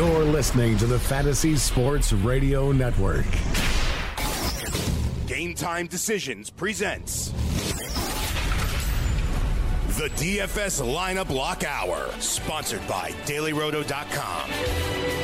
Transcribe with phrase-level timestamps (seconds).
[0.00, 3.26] You're listening to the Fantasy Sports Radio Network.
[5.26, 7.28] Game Time Decisions presents
[9.98, 15.19] the DFS Lineup Lock Hour, sponsored by DailyRoto.com.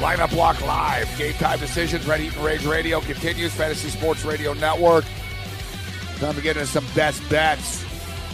[0.00, 1.08] Lineup Block Live.
[1.18, 2.06] Game time decisions.
[2.06, 3.52] Red Heat and Rage Radio continues.
[3.54, 5.04] Fantasy Sports Radio Network.
[6.18, 7.84] Time to get into some best bets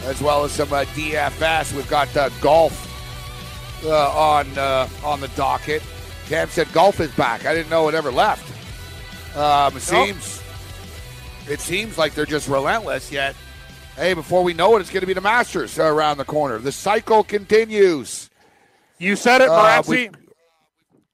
[0.05, 1.73] as well as some uh, DFS.
[1.75, 2.89] We've got uh, golf
[3.85, 5.81] uh, on uh, on the docket.
[6.27, 7.45] Cam said golf is back.
[7.45, 8.49] I didn't know it ever left.
[9.37, 10.41] Um, it seems
[11.49, 13.11] it seems like they're just relentless.
[13.11, 13.35] Yet,
[13.97, 16.57] hey, before we know it, it's going to be the Masters around the corner.
[16.59, 18.29] The cycle continues.
[18.99, 20.13] You said it, Uh, Morency.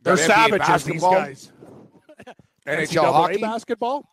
[0.01, 1.51] They're NBA savages, these basketball, guys.
[2.67, 3.37] NHL NCAA hockey.
[3.41, 4.09] basketball.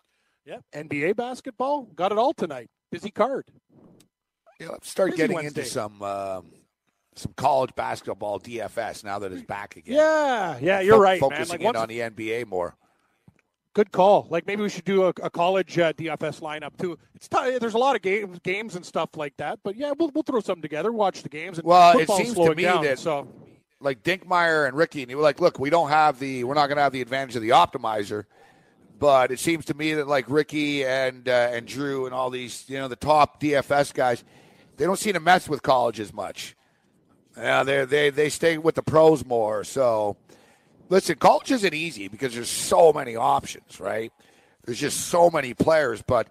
[0.47, 0.65] Yep.
[0.75, 1.83] NBA basketball.
[1.95, 2.69] Got it all tonight.
[2.91, 3.45] Busy card.
[4.61, 5.61] Yeah, let's start Busy getting Wednesday.
[5.63, 6.53] into some um,
[7.15, 9.97] some college basketball DFS now that it's back again.
[9.97, 11.21] Yeah, yeah, you're Fo- right.
[11.21, 12.77] Focusing Like in on the NBA more.
[13.75, 14.27] good call.
[14.31, 16.97] Like maybe we should do a, a college uh, DFS lineup too.
[17.15, 19.59] It's t- there's a lot of games, games and stuff like that.
[19.65, 20.93] But yeah, we'll we'll throw something together.
[20.93, 21.59] Watch the games.
[21.59, 23.29] And Well, it seems to me down, that- so
[23.81, 26.69] Like Dinkmeyer and Ricky, and they were like, "Look, we don't have the, we're not
[26.69, 28.25] going to have the advantage of the optimizer."
[28.99, 32.65] But it seems to me that like Ricky and uh, and Drew and all these,
[32.69, 34.25] you know, the top DFS guys,
[34.77, 36.57] they don't seem to mess with college as much.
[37.37, 39.65] Yeah, they they they stay with the pros more.
[39.65, 40.17] So,
[40.89, 44.11] listen, college isn't easy because there's so many options, right?
[44.65, 46.01] There's just so many players.
[46.01, 46.29] But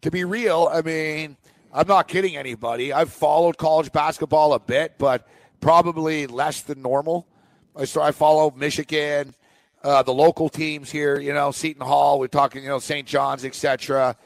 [0.00, 1.36] to be real, I mean,
[1.72, 2.92] I'm not kidding anybody.
[2.92, 5.28] I've followed college basketball a bit, but
[5.66, 7.26] probably less than normal.
[7.74, 9.34] I so I follow Michigan,
[9.82, 11.18] uh, the local teams here.
[11.18, 12.20] You know, Seton Hall.
[12.20, 13.04] We're talking, you know, St.
[13.04, 14.16] John's, etc.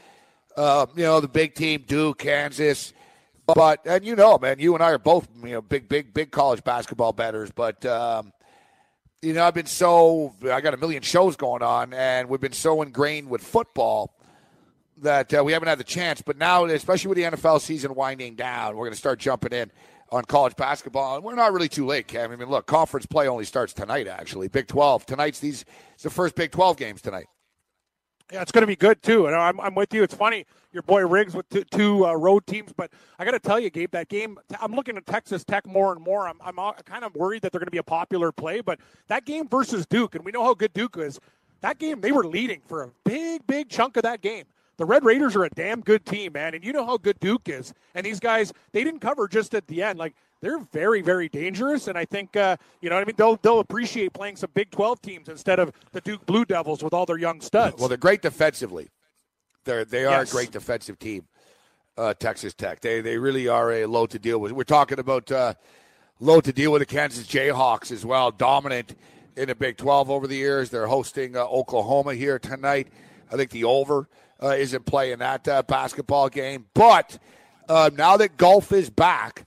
[0.54, 2.92] Uh, you know, the big team, Duke, Kansas.
[3.46, 6.30] But and you know, man, you and I are both you know big, big, big
[6.30, 7.50] college basketball betters.
[7.50, 8.34] But um,
[9.22, 12.52] you know, I've been so I got a million shows going on, and we've been
[12.52, 14.14] so ingrained with football
[14.98, 16.20] that uh, we haven't had the chance.
[16.20, 19.70] But now, especially with the NFL season winding down, we're going to start jumping in
[20.12, 22.32] on college basketball, and we're not really too late, Cam.
[22.32, 24.08] I mean, look, conference play only starts tonight.
[24.08, 27.26] Actually, Big Twelve tonight's these it's the first Big Twelve games tonight.
[28.32, 30.04] Yeah, it's going to be good too, and I'm, I'm with you.
[30.04, 33.40] It's funny, your boy Riggs with two, two uh, road teams, but I got to
[33.40, 34.38] tell you, Gabe, that game.
[34.60, 36.28] I'm looking at Texas Tech more and more.
[36.28, 36.54] I'm, I'm
[36.84, 38.78] kind of worried that they're going to be a popular play, but
[39.08, 41.18] that game versus Duke, and we know how good Duke is.
[41.60, 44.44] That game, they were leading for a big, big chunk of that game.
[44.80, 47.50] The Red Raiders are a damn good team, man, and you know how good Duke
[47.50, 47.74] is.
[47.94, 49.98] And these guys, they didn't cover just at the end.
[49.98, 53.14] Like they're very, very dangerous, and I think uh, you know what I mean.
[53.18, 56.94] They'll they'll appreciate playing some Big 12 teams instead of the Duke Blue Devils with
[56.94, 57.76] all their young studs.
[57.78, 58.88] Well, they're great defensively.
[59.66, 60.30] They're they are Yes.
[60.30, 61.26] a great defensive team.
[61.98, 62.80] Uh, Texas Tech.
[62.80, 64.50] They they really are a low to deal with.
[64.52, 65.52] We're talking about uh,
[66.20, 68.30] low to deal with the Kansas Jayhawks as well.
[68.30, 68.96] Dominant
[69.36, 70.70] in the Big 12 over the years.
[70.70, 72.88] They're hosting uh, Oklahoma here tonight.
[73.30, 74.08] I think the over
[74.42, 76.66] uh, isn't playing that uh, basketball game.
[76.74, 77.18] But
[77.68, 79.46] uh, now that golf is back,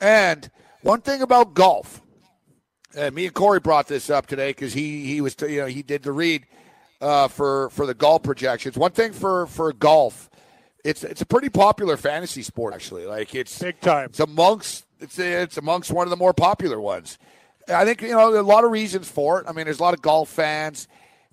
[0.00, 0.50] and
[0.82, 2.00] one thing about golf,
[2.96, 5.82] and me and Corey brought this up today because he he was you know he
[5.82, 6.46] did the read
[7.00, 8.76] uh, for for the golf projections.
[8.76, 10.30] One thing for for golf,
[10.84, 13.06] it's it's a pretty popular fantasy sport actually.
[13.06, 14.06] Like it's big time.
[14.06, 17.18] It's amongst it's it's amongst one of the more popular ones.
[17.68, 19.46] I think you know a lot of reasons for it.
[19.48, 20.88] I mean, there's a lot of golf fans,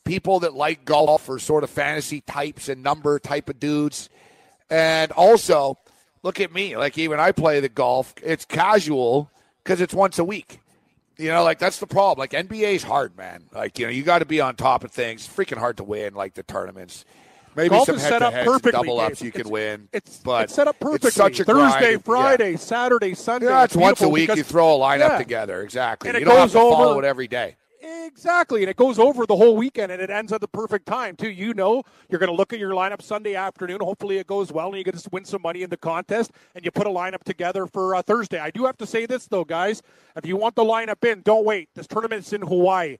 [0.07, 4.09] people that like golf are sort of fantasy types and number type of dudes,
[4.69, 5.77] and also
[6.23, 6.77] look at me.
[6.77, 8.13] Like even I play the golf.
[8.23, 9.29] It's casual
[9.63, 10.59] because it's once a week.
[11.17, 12.19] You know, like that's the problem.
[12.19, 13.43] Like NBA's hard, man.
[13.53, 15.27] Like you know, you got to be on top of things.
[15.27, 17.05] Freaking hard to win, like the tournaments.
[17.55, 19.89] Maybe Golf some is set up perfectly, double ups you can win.
[19.91, 21.07] It's but it's set up perfectly.
[21.07, 21.91] It's such a Thursday, grind.
[21.91, 21.97] Yeah.
[21.97, 23.47] Friday, Saturday, Sunday.
[23.47, 24.35] Yeah, it's once a week.
[24.35, 25.17] You throw a lineup Yeah.
[25.17, 25.63] together.
[25.63, 26.09] Exactly.
[26.09, 27.55] And you don't have to follow it every day.
[27.89, 31.15] Exactly, and it goes over the whole weekend, and it ends at the perfect time
[31.15, 31.29] too.
[31.29, 33.79] You know, you're going to look at your lineup Sunday afternoon.
[33.81, 36.65] Hopefully, it goes well, and you get to win some money in the contest, and
[36.65, 38.39] you put a lineup together for uh, Thursday.
[38.39, 39.81] I do have to say this though, guys:
[40.17, 41.69] if you want the lineup in, don't wait.
[41.75, 42.97] This tournament's in Hawaii.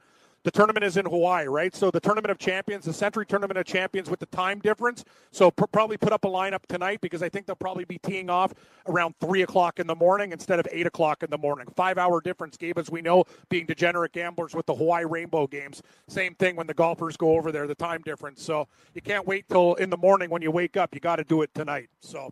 [0.47, 1.75] The tournament is in Hawaii, right?
[1.75, 5.03] So the Tournament of Champions, the Sentry Tournament of Champions with the time difference.
[5.29, 8.29] So pr- probably put up a lineup tonight because I think they'll probably be teeing
[8.29, 8.53] off
[8.88, 11.67] around three o'clock in the morning instead of eight o'clock in the morning.
[11.75, 15.83] Five hour difference, Gabe, as we know, being degenerate gamblers with the Hawaii Rainbow Games.
[16.07, 18.41] Same thing when the golfers go over there, the time difference.
[18.41, 20.95] So you can't wait till in the morning when you wake up.
[20.95, 21.89] You got to do it tonight.
[21.99, 22.31] So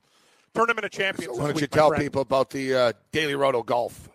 [0.53, 1.35] Tournament of Champions.
[1.35, 2.01] So why don't you tell friend.
[2.01, 4.07] people about the uh, Daily Roto Golf?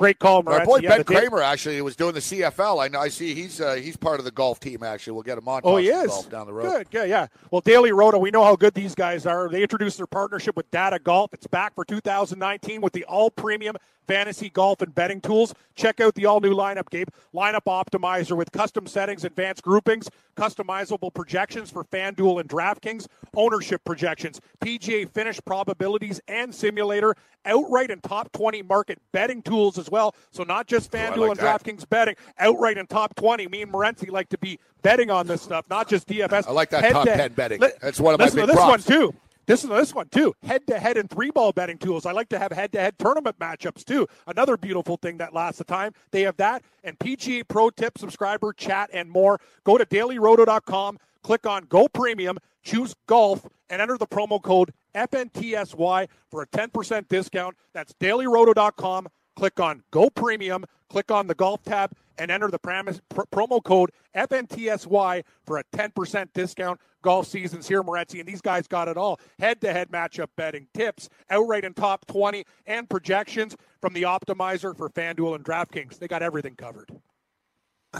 [0.00, 0.64] Great call, My Moretz.
[0.64, 2.82] boy Yeah, Ben day- Kramer actually was doing the CFL.
[2.82, 3.00] I know.
[3.00, 4.82] I see he's uh, he's part of the golf team.
[4.82, 5.60] Actually, we'll get him on.
[5.62, 6.06] Oh, he is.
[6.06, 6.70] golf down the road.
[6.70, 7.26] Good, good, yeah.
[7.50, 9.50] Well, Daily Roto, we know how good these guys are.
[9.50, 11.34] They introduced their partnership with Data Golf.
[11.34, 13.76] It's back for 2019 with the all premium
[14.10, 15.54] fantasy golf and betting tools.
[15.76, 17.08] Check out the all new lineup, Gabe.
[17.32, 24.40] Lineup optimizer with custom settings, advanced groupings, customizable projections for FanDuel and DraftKings, ownership projections,
[24.60, 27.14] PGA finish probabilities and simulator,
[27.44, 30.14] outright and top 20 market betting tools as well.
[30.32, 31.62] So not just Oh, FanDuel like and that.
[31.62, 33.46] DraftKings betting, outright and top 20.
[33.46, 36.48] Me and Morency like to be betting on this stuff, not just DFS.
[36.48, 37.60] I like that Head top 10 betting.
[37.80, 38.88] That's one of my listen big to this props.
[38.88, 39.14] one too.
[39.46, 40.34] This is this one too.
[40.42, 42.06] Head to head and three ball betting tools.
[42.06, 44.06] I like to have head to head tournament matchups too.
[44.26, 45.92] Another beautiful thing that lasts the time.
[46.12, 49.40] They have that and PGA Pro Tip subscriber chat and more.
[49.64, 56.08] Go to dailyroto.com, click on Go Premium, choose Golf, and enter the promo code FNTSY
[56.30, 57.56] for a 10% discount.
[57.72, 59.08] That's dailyroto.com.
[59.36, 63.90] Click on Go Premium, click on the Golf tab, and enter the pr- promo code
[64.14, 66.80] FNTSY for a 10% discount.
[67.02, 69.18] Golf season's here, Moretti, and these guys got it all.
[69.38, 75.34] Head-to-head matchup betting, tips, outright and top 20, and projections from the optimizer for FanDuel
[75.36, 75.98] and DraftKings.
[75.98, 76.90] They got everything covered.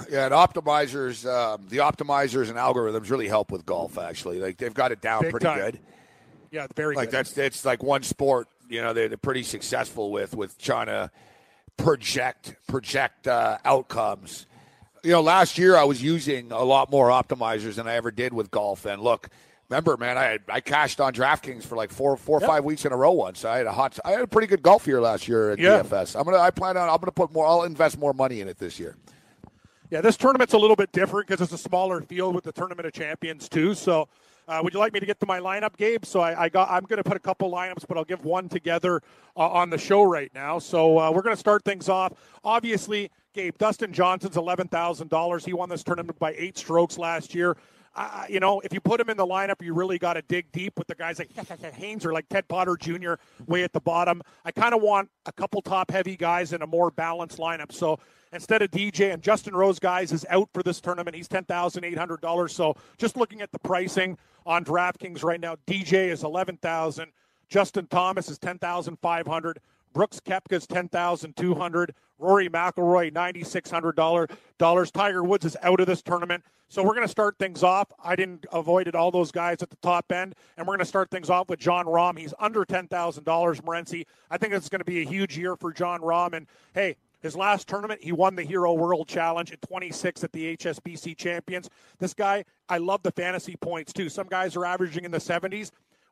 [0.09, 3.99] Yeah, and optimizers, um, the optimizers and algorithms really help with golf.
[3.99, 5.59] Actually, like they've got it down Big pretty time.
[5.59, 5.81] good.
[6.53, 7.17] Yeah, it's very Like good.
[7.17, 8.47] that's it's like one sport.
[8.69, 11.11] You know, they're, they're pretty successful with with trying to
[11.77, 14.47] project project uh, outcomes.
[15.03, 18.35] You know, last year I was using a lot more optimizers than I ever did
[18.35, 18.85] with golf.
[18.85, 19.29] And look,
[19.71, 22.49] remember, man, I I cashed on DraftKings for like four four or Yep.
[22.51, 23.45] five weeks in a row once.
[23.45, 23.99] I had a hot.
[24.05, 25.83] I had a pretty good golf year last year at Yeah.
[25.83, 26.17] DFS.
[26.19, 26.39] I'm gonna.
[26.39, 26.89] I plan on.
[26.91, 27.47] I'm gonna put more.
[27.47, 28.97] I'll invest more money in it this year.
[29.91, 32.87] Yeah, this tournament's a little bit different because it's a smaller field with the Tournament
[32.87, 33.75] of Champions too.
[33.75, 34.07] So,
[34.47, 36.05] uh, would you like me to get to my lineup, Gabe?
[36.05, 36.71] So I, I got.
[36.71, 39.03] I'm going to put a couple lineups, but I'll give one together
[39.37, 40.59] uh, on the show right now.
[40.61, 42.13] So uh, we're going to start things off.
[42.45, 45.45] Obviously, Gabe Dustin Johnson's eleven thousand dollars.
[45.45, 47.57] He won this tournament by eight strokes last year.
[47.95, 50.51] Uh, you know, if you put him in the lineup, you really got to dig
[50.53, 51.31] deep with the guys like
[51.75, 53.15] Haynes or like Ted Potter Jr.
[53.47, 54.23] way at the bottom.
[54.45, 57.73] I kind of want a couple top heavy guys in a more balanced lineup.
[57.73, 57.99] So
[58.33, 61.17] instead of DJ and Justin Rose guys is out for this tournament.
[61.17, 62.55] He's ten thousand eight hundred dollars.
[62.55, 64.17] So just looking at the pricing
[64.47, 67.13] on DraftKings right now, DJ is eleven thousand.
[67.49, 69.59] Justin Thomas is ten thousand five hundred.
[69.93, 71.95] Brooks Koepka's ten thousand two hundred.
[72.19, 74.29] Rory McIlroy ninety six hundred dollar
[74.59, 74.91] dollars.
[74.91, 77.91] Tiger Woods is out of this tournament, so we're going to start things off.
[78.03, 81.11] I didn't avoided all those guys at the top end, and we're going to start
[81.11, 82.19] things off with Jon Rahm.
[82.19, 83.61] He's under ten thousand dollars.
[83.63, 84.05] Morency.
[84.31, 86.97] I think it's going to be a huge year for Jon Rahm, and hey.
[87.23, 91.69] His last tournament, he won the Hero World Challenge at 26 at the HSBC Champions.
[91.99, 94.09] This guy, I love the fantasy points too.
[94.09, 95.71] Some guys are averaging in the 70s.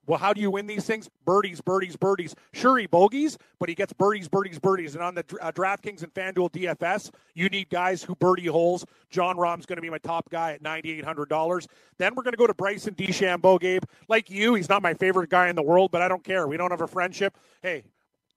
[0.09, 1.11] Well, how do you win these things?
[1.27, 2.35] Birdies, birdies, birdies.
[2.55, 4.95] Sure, he bogeys, but he gets birdies, birdies, birdies.
[4.95, 8.87] And on the uh, DraftKings and FanDuel DFS, you need guys who birdie holes.
[9.11, 11.67] Jon Rahm's going to be my top guy at $9,800.
[11.99, 13.83] Then we're going to go to Bryson DeChambeau, Gabe.
[14.09, 16.49] Like you, he's not my favorite guy in the world, but I don't care.
[16.49, 17.37] We don't have a friendship.
[17.61, 17.85] Hey,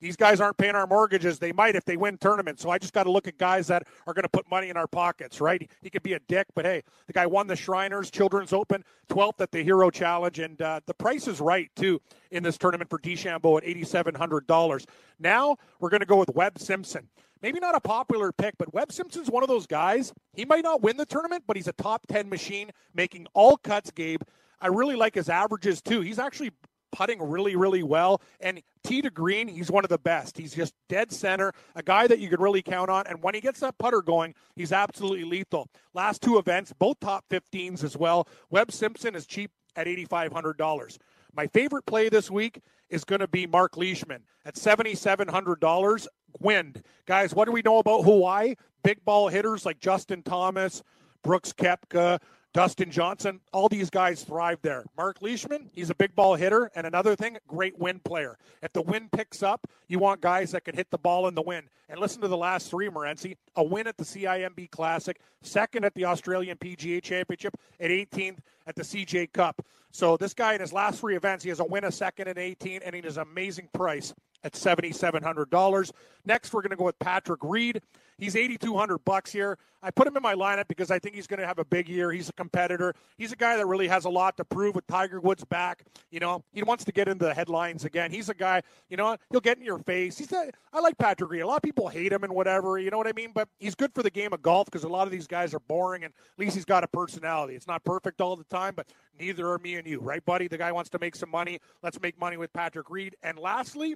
[0.02, 1.40] these guys aren't paying our mortgages.
[1.40, 2.62] They might if they win tournaments.
[2.64, 4.76] So I just got to look at guys that are going to put money in
[4.76, 5.70] our pockets, right?
[5.82, 9.40] He, could be a dick, but hey, the guy won the Shriners Children's Open, 12th
[9.40, 12.98] at the Hero Challenge, and uh, the price is right too in this tournament for
[13.00, 14.86] DeChambeau at $8,700.
[15.20, 17.08] Now we're going to go with Webb Simpson.
[17.42, 20.14] Maybe not a popular pick, but Webb Simpson's one of those guys.
[20.34, 23.92] He might not win the tournament, but he's a top 10 machine, making all cuts,
[23.92, 24.22] Gabe.
[24.60, 26.02] I really like his averages too.
[26.02, 26.52] He's actually
[26.92, 28.22] putting really, really well.
[28.40, 30.38] And tee to green, he's one of the best.
[30.38, 33.08] He's just dead center, a guy that you can really count on.
[33.08, 35.68] And when he gets that putter going, he's absolutely lethal.
[35.94, 38.28] Last two events, both top 15s as well.
[38.50, 40.98] Webb Simpson is cheap at $8,500.
[41.34, 46.08] My favorite play this week is going to be Mark Leishman at $7,700.
[46.40, 46.84] Wind.
[47.06, 48.56] Guys, what do we know about Hawaii?
[48.84, 50.82] Big ball hitters like Justin Thomas,
[51.24, 52.20] Brooks Koepka,
[52.54, 54.84] Dustin Johnson, all these guys thrive there.
[54.98, 56.70] Mark Leishman, he's a big ball hitter.
[56.76, 58.38] And another thing, great wind player.
[58.62, 61.42] If the wind picks up, you want guys that can hit the ball in the
[61.42, 61.68] wind.
[61.88, 63.38] And listen to the last three, Morency.
[63.56, 68.76] A win at the CIMB Classic, second at the Australian PGA Championship, at 18th at
[68.76, 69.66] the CJ Cup.
[69.92, 72.38] So this guy in his last three events, he has a win, a second, and
[72.38, 74.14] 18, and he has an amazing price
[74.44, 75.92] at $7,700.
[76.26, 77.82] Next, we're going to go with Patrick Reed.
[78.18, 79.58] He's 8,200 bucks here.
[79.84, 81.90] I put him in my lineup because I think he's going to have a big
[81.90, 82.12] year.
[82.12, 82.94] He's a competitor.
[83.18, 85.84] He's a guy that really has a lot to prove with Tiger Woods back.
[86.12, 88.12] You know, he wants to get into the headlines again.
[88.12, 90.20] He's a guy, you know, he'll get in your face.
[90.20, 91.42] He's a, I like Patrick Reed.
[91.42, 93.32] A lot of people hate him and whatever, you know what I mean?
[93.34, 95.60] But he's good for the game of golf because a lot of these guys are
[95.62, 97.56] boring and at least he's got a personality.
[97.56, 98.88] It's not perfect all the time, but
[99.20, 100.48] neither are me and you, right, buddy?
[100.48, 101.60] The guy wants to make some money.
[101.82, 103.16] Let's make money with Patrick Reed.
[103.24, 103.96] And lastly,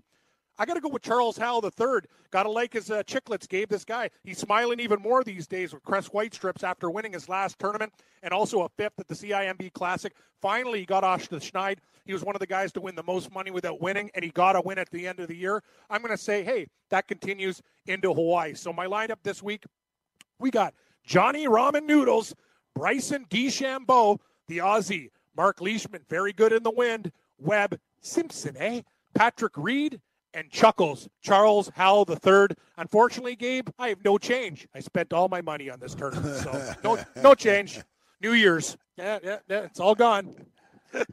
[0.58, 2.08] I got to go with Charles Howell the third.
[2.32, 3.70] Got to like his uh, chicklets, Gabe.
[3.70, 7.28] This guy, he's smiling even more these days with Crest White strips after winning his
[7.28, 7.92] last tournament
[8.24, 10.14] and also a fifth at the CIMB Classic.
[10.42, 11.80] Finally, he got off the Schneid.
[12.06, 14.32] He was one of the guys to win the most money without winning, and he
[14.32, 15.62] got a win at the end of the year.
[15.90, 18.54] I'm going to say, hey, that continues into Hawaii.
[18.54, 19.66] So my lineup this week,
[20.40, 22.34] we got Johnny Ramen Noodles,
[22.76, 28.82] Bryson DeChambeau, the Aussie, Mark Leishman, very good in the wind, Webb Simpson, eh?
[29.14, 30.00] Patrick Reed,
[30.36, 32.48] and Chuckles, Charles Howell III.
[32.78, 34.68] Unfortunately, Gabe, I have no change.
[34.76, 37.80] I spent all my money on this tournament, so no, no change.
[38.22, 40.36] New Year's, yeah, yeah, yeah, it's all gone.
[40.94, 41.04] all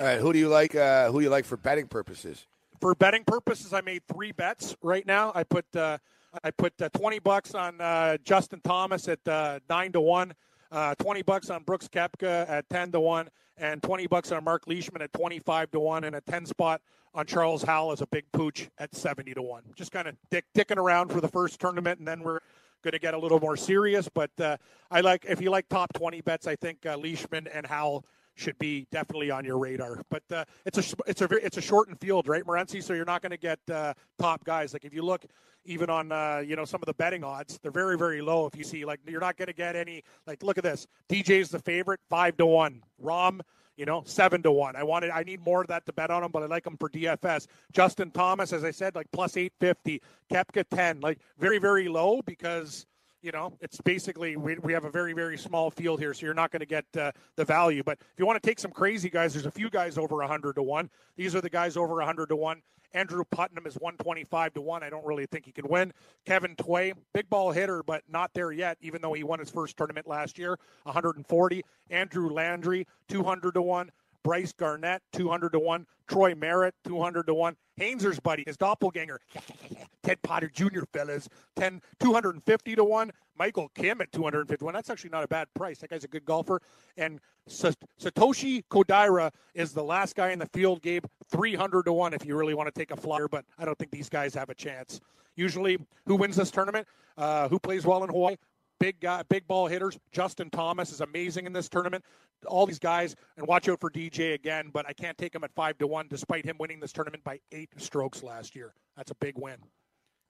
[0.00, 0.74] right, who do you like?
[0.74, 2.46] Uh, who do you like for betting purposes?
[2.80, 5.32] For betting purposes, I made three bets right now.
[5.34, 5.98] I put uh,
[6.42, 10.34] I put uh, twenty bucks on uh, Justin Thomas at uh, nine to one.
[10.72, 14.66] Uh, 20 bucks on Brooks Koepka at 10 to 1, and 20 bucks on Mark
[14.66, 16.80] Leishman at 25 to 1, and a 10 spot
[17.14, 19.64] on Charles Howell as a big pooch at 70 to 1.
[19.76, 22.40] Just kind of dick, dicking around for the first tournament, and then we're
[22.82, 24.08] going to get a little more serious.
[24.08, 24.56] But uh,
[24.90, 28.58] I like, if you like top 20 bets, I think uh, Leishman and Howell should
[28.58, 30.02] be definitely on your radar.
[30.10, 32.82] But uh, it's a it's a it's a shortened field, right, Morency?
[32.82, 34.72] So you're not going to get uh, top guys.
[34.72, 35.24] Like if you look
[35.64, 38.46] even on uh, you know some of the betting odds, they're very very low.
[38.46, 40.86] If you see like you're not going to get any like look at this.
[41.08, 42.82] DJ's the favorite, five to one.
[43.02, 43.40] Rahm.
[43.76, 44.76] you know, seven to one.
[44.76, 46.76] I wanted, I need more of that to bet on him, but I like him
[46.76, 47.46] for DFS.
[47.72, 50.00] Justin Thomas, as I said, like plus eight fifty.
[50.30, 52.86] Koepka ten, like very very low because
[53.22, 56.34] you know it's basically we, we have a very very small field here, so you're
[56.34, 57.82] not going to get uh, the value.
[57.82, 60.54] But if you want to take some crazy guys, there's a few guys over hundred
[60.54, 60.90] to one.
[61.16, 62.62] These are the guys over hundred to one.
[62.94, 64.82] Andrew Putnam is 125 to 1.
[64.82, 65.92] I don't really think he can win.
[66.26, 69.76] Kevin Tway, big ball hitter, but not there yet, even though he won his first
[69.76, 71.62] tournament last year, 140.
[71.90, 73.90] Andrew Landry, 200 to 1.
[74.24, 75.86] Brice Garnett, 200 to 1.
[76.08, 77.56] Troy Merritt, 200 to 1.
[77.80, 79.18] Hainser's buddy, his doppelganger,
[80.02, 83.10] Ted Potter Jr., fellas, 10, 250 to 1.
[83.38, 84.74] Michael Kim at 251.
[84.74, 85.78] That's actually not a bad price.
[85.78, 86.60] That guy's a good golfer.
[86.96, 92.26] And Satoshi Kodaira is the last guy in the field, Gabe, 300 to 1 if
[92.26, 94.54] you really want to take a flyer, but I don't think these guys have a
[94.54, 95.00] chance.
[95.34, 96.86] Usually, who wins this tournament?
[97.16, 98.36] Uh, who plays well in Hawaii?
[98.82, 99.98] Big guy, big ball hitters.
[100.10, 102.04] Justin Thomas is amazing in this tournament.
[102.48, 104.70] All these guys, and watch out for DJ again.
[104.72, 107.38] But I can't take him at five to one, despite him winning this tournament by
[107.52, 108.74] eight strokes last year.
[108.96, 109.56] That's a big win.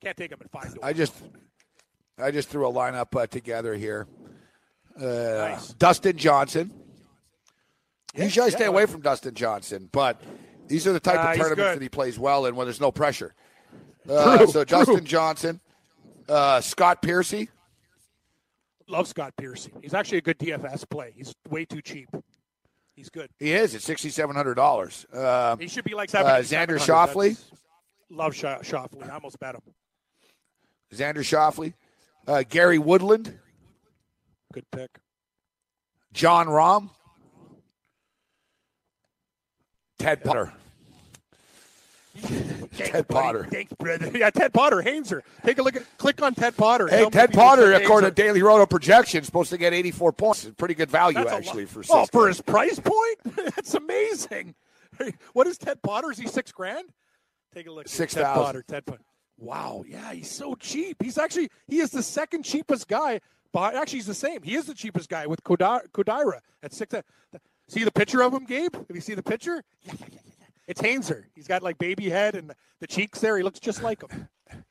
[0.05, 0.89] Can't take him at five to one.
[0.89, 1.15] I just,
[2.19, 4.07] I just threw a lineup uh, together here.
[5.01, 5.69] Uh, Nice.
[5.75, 6.71] Dustin Johnson.
[8.15, 10.21] Yeah, Usually I stay yeah, away from Dustin Johnson, but
[10.69, 11.77] these are the type Uh, of tournaments good.
[11.77, 13.35] that he plays well in when there's no pressure.
[14.07, 14.79] Uh, True, so true.
[14.79, 15.61] Justin Johnson,
[16.29, 17.49] uh, Scott Piercy,
[18.93, 19.73] Love Scott Piercy.
[19.81, 21.15] He's actually a good DFS play.
[21.17, 22.11] He's way too cheap.
[22.95, 23.31] He's good.
[23.39, 25.07] he is at sixty seven hundred dollars.
[25.15, 26.77] Um, He should be like Uh, seven.
[26.77, 27.43] Xander Schauffele?
[28.11, 29.09] Love Scha- Schauffele.
[29.09, 29.63] I almost bet him.
[30.93, 31.73] Xander Schauffele,
[32.27, 33.39] uh, Gary Woodland,
[34.53, 34.91] Good pick.
[36.13, 36.91] Jon Rahm,
[39.99, 40.53] Ted Potter.
[42.93, 43.47] Ted Potter.
[43.51, 44.11] Thanks, brother.
[44.23, 45.23] Yeah, Ted Potter, Hainser.
[45.45, 46.87] Take a look at, click on Ted Potter.
[46.87, 50.13] Hey, Ted if you just Potter, according to Daily Roto projections, supposed to get 84
[50.13, 50.51] points.
[50.57, 52.11] Pretty good value, That's actually, for oh, six.
[52.11, 53.19] for his price point?
[53.55, 54.55] That's amazing.
[55.33, 56.13] What is Ted Potter?
[56.13, 56.87] Is he six grand?
[57.55, 57.89] Take a look.
[57.89, 58.45] Six Ted thousand.
[58.45, 58.65] Potter.
[58.69, 59.03] Ted Potter.
[59.39, 59.85] Wow.
[59.89, 61.03] Yeah, he's so cheap.
[61.03, 63.21] He's actually he is the second cheapest guy.
[63.53, 64.43] But actually, he's the same.
[64.43, 66.95] He is the cheapest guy with Kodaira at six.
[66.95, 67.03] Uh,
[67.69, 68.75] see the picture of him, Gabe?
[68.75, 69.63] Have you seen the picture?
[69.83, 70.32] Yeah, yeah, yeah.
[70.73, 71.25] It's Hainser.
[71.35, 72.51] He's got like baby head and
[72.81, 73.37] the cheeks there.
[73.37, 74.27] He looks just like him.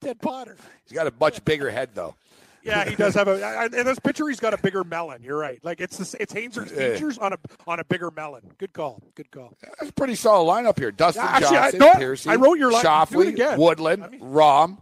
[0.00, 0.56] Ted Potter.
[0.86, 2.14] He's got a much bigger head, though.
[2.62, 3.66] Yeah, he does have a.
[3.78, 5.22] In this picture, he's got a bigger melon.
[5.22, 5.62] You're right.
[5.62, 6.94] Like it's the, it's Hainser's Yeah.
[6.94, 8.40] features on a on a bigger melon.
[8.56, 9.02] Good call.
[9.14, 9.54] Good call.
[9.78, 10.90] That's a pretty solid lineup here.
[10.90, 13.58] Dustin Yeah, actually, I- Johnson, no, Piercy, I wrote your line- do it Schauffele, again.
[13.60, 14.78] Woodland, I mean- Rahm.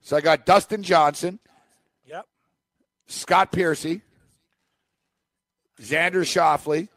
[0.00, 1.38] So I got Dustin Johnson,
[2.06, 2.24] Yep.
[3.06, 4.00] Scott Piercy,
[5.80, 6.88] Xander Schauffele,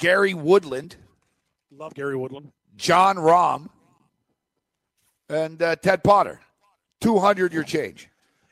[0.00, 0.96] Gary Woodland,
[1.70, 2.50] Love Gary Woodland.
[2.76, 3.68] Jon Rahm,
[5.28, 6.40] and uh, Ted Potter.
[7.00, 8.08] 200 your change.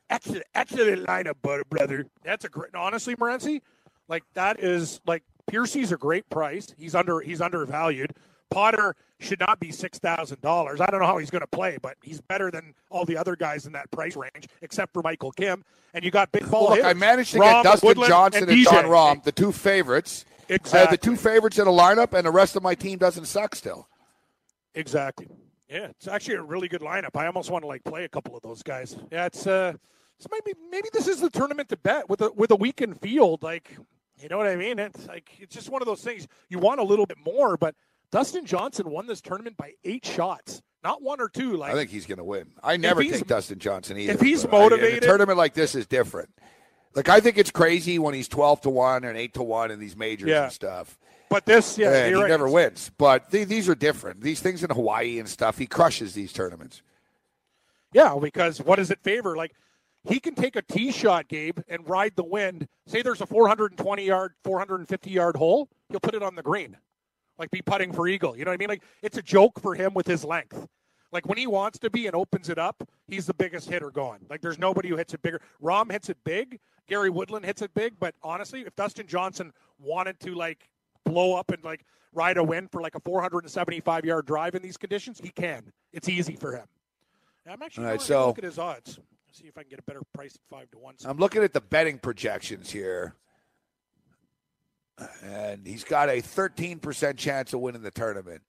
[0.09, 1.65] Excellent, excellent lineup, brother.
[1.69, 2.07] brother.
[2.23, 2.75] That's a great.
[2.75, 3.61] Honestly, Morency,
[4.09, 6.73] like that is like Piercy's a great price.
[6.79, 8.15] He's under he's undervalued,
[8.51, 10.81] Potter should not be six thousand dollars.
[10.81, 13.37] I don't know how he's going to play, but he's better than all the other
[13.37, 15.65] guys in that price range, except for Michael Kim.
[15.95, 16.71] And you got big ball.
[16.71, 18.85] Look, I managed to Rahm, get Dustin Woodland, Johnson and, and Jon.
[18.85, 20.25] Rahm, the two favorites.
[20.49, 20.97] I have Exactly.
[20.97, 23.89] the two favorites in the lineup, and the rest of my team doesn't suck still.
[24.75, 25.29] Exactly.
[25.69, 27.15] Yeah, it's actually a really good lineup.
[27.17, 28.97] I almost want to like play a couple of those guys.
[29.13, 29.75] Yeah, it's uh,
[30.19, 33.43] so maybe maybe this is the tournament to bet with a with a weakened field.
[33.43, 33.77] Like,
[34.23, 34.79] you know what I mean?
[34.79, 36.27] It's like it's just one of those things.
[36.49, 37.75] You want a little bit more, but
[38.11, 41.57] Dustin Johnson won this tournament by eight shots, not one or two.
[41.59, 42.53] Like, I think he's going to win.
[42.63, 44.13] I never take Dustin Johnson either.
[44.15, 46.31] if he's but I- in motivated- a tournament like this is different.
[46.99, 49.79] Like I think it's crazy when he's twelve to one and eight to one in
[49.79, 50.45] these majors Yeah.
[50.45, 50.99] and stuff.
[51.31, 52.29] but this, yeah, and he right.
[52.29, 52.91] never wins.
[52.99, 54.21] But th- these are different.
[54.21, 56.83] These things in Hawaii and stuff, he crushes these tournaments.
[57.93, 59.37] Yeah, because what does it favor?
[59.37, 59.55] Like
[60.03, 62.67] he can take a tee shot, Gabe, and ride the wind.
[62.89, 66.77] Say there's a 420 yard, 450 yard hole, he'll put it on the green,
[67.39, 68.37] like be putting for eagle.
[68.37, 68.71] You know what I mean?
[68.71, 70.67] Like it's a joke for him with his length.
[71.13, 74.27] Like when he wants to be and opens it up, he's the biggest hitter going.
[74.29, 75.41] Like there's nobody who hits it bigger.
[75.63, 76.59] Rahm hits it big.
[76.89, 77.95] Gary Woodland hits it big.
[78.01, 80.69] But honestly, if Dustin Johnson wanted to like
[81.05, 84.77] blow up and like ride a win for like a 475 yard drive in these
[84.77, 85.73] conditions, he can.
[85.93, 86.67] It's easy for him.
[87.47, 88.99] I'm actually All right, going to so- look at his odds.
[89.31, 90.95] See if I can get a better price at five to one.
[91.05, 93.15] I'm looking at the betting projections here.
[95.23, 98.43] And he's got a 13% chance of winning the tournament.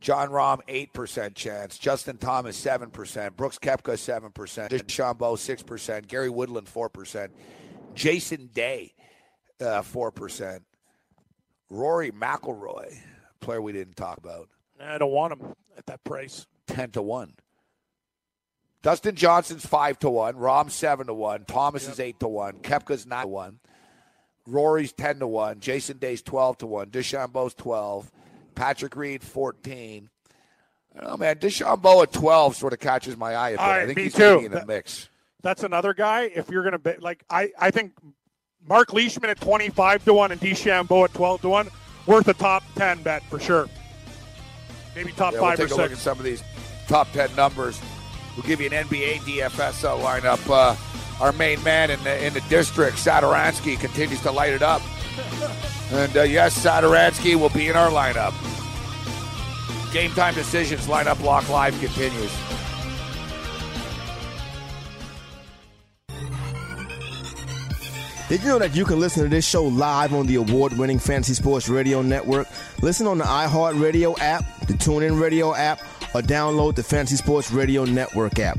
[0.00, 1.78] Jon Rahm, 8% chance.
[1.78, 3.36] Justin Thomas, 7%.
[3.36, 4.30] Brooks Koepka, 7%.
[4.70, 6.06] DeChambeau, 6%.
[6.06, 7.30] Gary Woodland, 4%.
[7.94, 8.94] Jason Day,
[9.60, 10.60] uh, 4%.
[11.70, 12.96] Rory McIlroy,
[13.40, 14.48] player we didn't talk about,
[14.80, 16.46] I don't want him at that price.
[16.68, 17.34] 10 to 1.
[18.82, 20.34] Dustin Johnson's 5 to 1.
[20.34, 21.44] Rahm 7 to 1.
[21.46, 22.58] Thomas is 8 to 1.
[22.60, 23.60] Koepka's 9 to 1.
[24.46, 25.60] Rory's 10 to 1.
[25.60, 26.90] Jason Day's 12 to 1.
[26.90, 28.10] DeChambeau's 12.
[28.58, 30.10] Patrick Reed 14.
[30.94, 31.36] I don't know, man.
[31.36, 33.58] DeChambeau at 12 sort of catches my eye a bit.
[33.60, 34.40] Right, I think he's too.
[34.44, 35.08] in the mix.
[35.42, 36.22] That's another guy.
[36.22, 37.92] If you're going to bet, like I, I think
[38.66, 41.68] Mark Leishman at 25 to one and DeChambeau at 12 to one,
[42.06, 43.68] worth a top 10 bet for sure.
[44.96, 46.42] Maybe top Yeah, we'll five or take a look at some of these
[46.88, 47.80] top 10 numbers.
[48.36, 50.50] We'll give you an NBA DFS lineup.
[50.50, 50.74] Uh,
[51.22, 54.82] our main man in the, in the district, Satoransky, continues to light it up.
[55.90, 58.34] And uh, yes, Satoransky will be in our lineup.
[59.92, 62.32] Game time decisions, lineup block live continues.
[68.28, 70.98] Did you know that you can listen to this show live on the award winning
[70.98, 72.46] Fantasy Sports Radio Network?
[72.82, 75.80] Listen on the iHeartRadio app, the TuneIn Radio app,
[76.14, 78.58] or download the Fantasy Sports Radio Network app.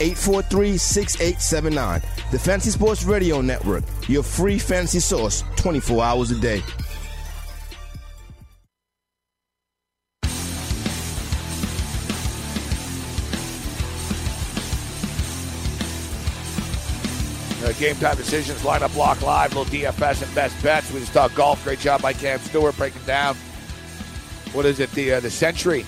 [0.00, 2.00] 843 6879.
[2.30, 6.62] The Fantasy Sports Radio Network, your free fantasy source 24 hours a day.
[17.66, 20.92] Uh, game time decisions, lineup block live, little DFS and best bets.
[20.92, 21.64] We just talked golf.
[21.64, 23.34] Great job by Cam Stewart breaking down.
[24.52, 24.88] What is it?
[24.92, 25.84] The uh, the century,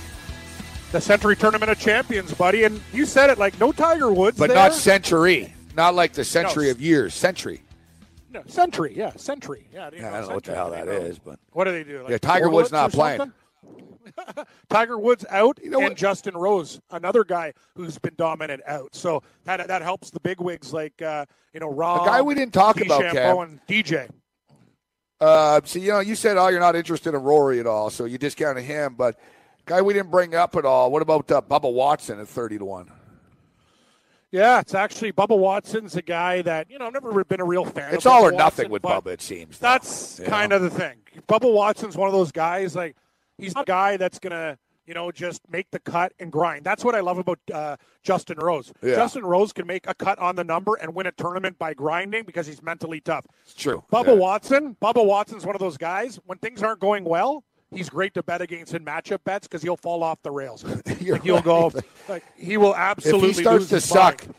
[0.93, 2.65] The Century Tournament of Champions, buddy.
[2.65, 4.57] And you said it like no Tiger Woods, but there.
[4.57, 5.53] not century.
[5.77, 6.71] Not like the century No.
[6.73, 7.15] of years.
[7.15, 7.63] Century.
[8.31, 9.67] No, Century, yeah, Century.
[9.73, 10.93] Yeah, I, didn't I don't know what the hell that know.
[10.93, 12.03] is, but What do they do?
[12.03, 13.33] Like Yeah, Tiger Woods not playing.
[14.71, 15.97] Tiger Woods out, you know and what?
[15.97, 18.95] Justin Rose, another guy who's been dominant out.
[18.95, 21.25] So that that helps the big wigs like uh,
[21.55, 23.39] you know Rahm, guy we didn't talk about, Cam.
[23.39, 24.09] and DJ.
[25.21, 28.05] Uh, so you know, you said, "Oh, you're not interested in Rory at all," so
[28.05, 28.95] you discounted him.
[28.97, 29.19] But
[29.69, 30.91] guy we didn't bring up at all.
[30.91, 32.91] What about uh, Bubba Watson at thirty to one?
[34.31, 37.65] Yeah, it's actually Bubba Watson's a guy that you know I've never been a real
[37.65, 37.95] fan.
[37.95, 39.13] It's all or nothing Watson, with Bubba.
[39.15, 39.59] It seems.
[39.59, 40.29] That's Yeah.
[40.29, 40.99] kind of the thing.
[41.29, 42.97] Bubba Watson's one of those guys like
[43.39, 46.65] he's a guy that's gonna you know just make the cut and grind.
[46.65, 48.71] That's what I love about uh, Justin Rose.
[48.83, 48.97] Yeah.
[48.97, 52.25] Justin Rose can make a cut on the number and win a tournament by grinding
[52.25, 53.25] because he's mentally tough.
[53.45, 53.83] It's true.
[53.91, 54.13] Bubba Yeah.
[54.15, 56.21] Watson, Bubba Watson's one of those guys.
[56.27, 59.77] When things aren't going well, he's great to bet against in matchup bets because he'll
[59.77, 60.65] fall off the rails.
[61.01, 61.73] Like, he'll go
[62.09, 63.31] like he will absolutely.
[63.31, 64.35] If he starts to suck, mind.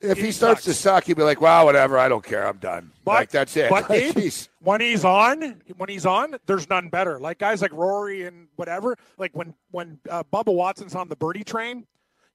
[0.00, 1.98] if he, He starts to suck, he'll be like, "Wow, whatever.
[1.98, 2.46] I don't care.
[2.46, 3.70] I'm done." But like that's it.
[3.70, 7.18] But Like, he's- when he's on, when he's on, there's none better.
[7.20, 8.96] Like guys like Rory and whatever.
[9.18, 11.86] Like when when uh, Bubba Watson's on the birdie train,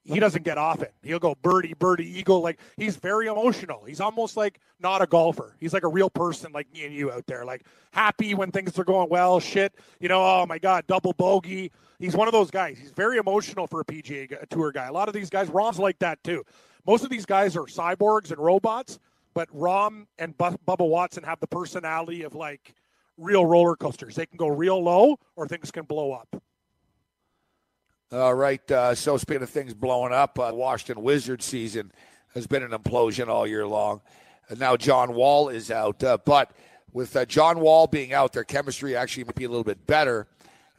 [0.07, 0.93] he doesn't get off it.
[1.03, 2.41] He'll go birdie, birdie, eagle.
[2.41, 3.83] Like he's very emotional.
[3.85, 5.55] He's almost like not a golfer.
[5.59, 8.77] He's like a real person, like me and you out there, like happy when things
[8.79, 9.39] are going well.
[9.39, 11.71] Shit, you know, oh my god, double bogey.
[11.99, 12.77] He's one of those guys.
[12.77, 14.85] He's very emotional for a PGA tour guy.
[14.85, 16.43] A lot of these guys, Rahm's like that too.
[16.85, 18.99] Most of these guys are cyborgs and robots,
[19.33, 22.73] but Rahm and Bubba Watson have the personality of like
[23.17, 24.15] real roller coasters.
[24.15, 26.41] They can go real low or things can blow up.
[28.09, 28.71] All right.
[28.71, 31.91] Uh, so speaking of things blowing up, uh, Washington Wizards season
[32.35, 33.99] has been an implosion all year long.
[34.47, 36.01] And now John Wall is out.
[36.01, 36.51] Uh, but
[36.93, 40.25] with uh, John Wall being out, their chemistry actually might be a little bit better.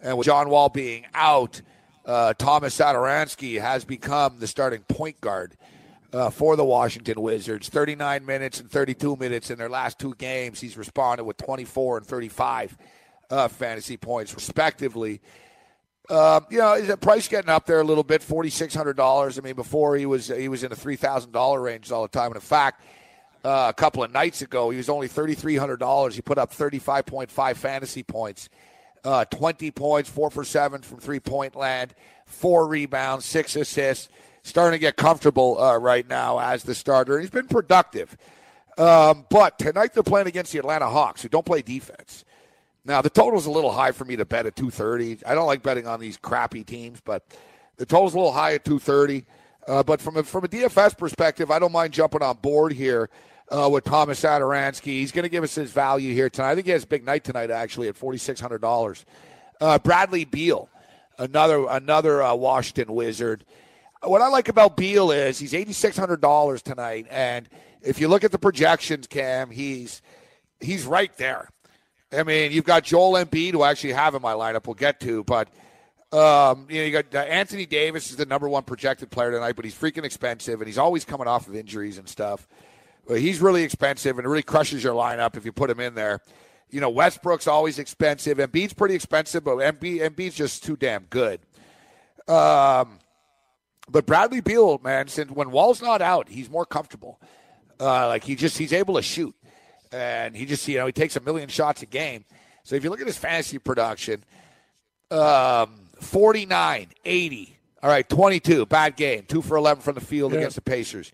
[0.01, 1.61] And with John Wall being out,
[2.07, 5.55] uh, Thomas Satoransky has become the starting point guard
[6.15, 7.69] uh, for the Washington Wizards.
[7.69, 10.63] 39 minutes and 32 minutes in their last two games.
[10.63, 12.79] He's responded with 24 and 35
[13.51, 15.21] fantasy points, respectively.
[16.11, 18.23] Um, you know, is the price getting up there a little bit?
[18.23, 19.39] Forty six hundred dollars.
[19.39, 22.09] I mean, before he was he was in the three thousand dollar range all the
[22.09, 22.29] time.
[22.29, 22.83] And in fact,
[23.45, 26.15] uh, a couple of nights ago, he was only thirty three hundred dollars.
[26.15, 28.49] He put up thirty five point five fantasy points,
[29.05, 31.95] uh, twenty points, four for seven from three point land,
[32.25, 34.09] four rebounds, six assists.
[34.45, 37.21] Starting to get comfortable uh, right now as the starter.
[37.21, 38.17] He's been productive.
[38.79, 42.25] Um, but tonight they're playing against the Atlanta Hawks, who don't play defense.
[42.89, 45.19] Now the total's a little high for me to bet at 230.
[45.27, 47.23] I don't like betting on these crappy teams, but
[47.77, 49.27] the total's a little high at 230.
[49.67, 53.11] Uh, but from a, from a DFS perspective, I don't mind jumping on board here
[53.51, 54.85] uh, with Thomas Satoransky.
[54.85, 56.53] He's going to give us his value here tonight.
[56.53, 59.05] I think he has a big night tonight, actually, at $4,600.
[59.61, 60.71] Uh, Bradley Beal,
[61.19, 63.45] another another uh, Washington Wizard.
[64.03, 67.49] What I like about Beal is he's $8,600 tonight, and
[67.83, 70.01] if you look at the projections, Cam, he's
[70.61, 71.51] he's right there.
[72.13, 74.67] I mean, you've got Joel Embiid, who I actually have in my lineup.
[74.67, 75.49] We'll get to, but
[76.11, 79.57] um, you know, you got uh, Anthony Davis is the number one projected player tonight,
[79.57, 82.49] but he's freaking expensive, and he's always coming off of injuries and stuff.
[83.07, 85.95] But he's really expensive, and it really crushes your lineup if you put him in
[85.95, 86.21] there.
[86.71, 88.39] You know, Westbrook's always expensive.
[88.39, 91.41] Embiid's pretty expensive, but Embiid, Embiid's just too damn good.
[92.27, 92.99] Um,
[93.91, 97.21] but Bradley Beal, man, since when Wall's not out, he's more comfortable.
[97.81, 99.35] Uh, like he just he's able to shoot
[99.93, 102.25] and he just you know he takes a million shots a game.
[102.65, 104.25] So if you look at his fantasy production,
[105.11, 110.39] um, 49, 80, all right, 22, bad game, two for 11 from the field yeah.
[110.39, 111.13] against the Pacers.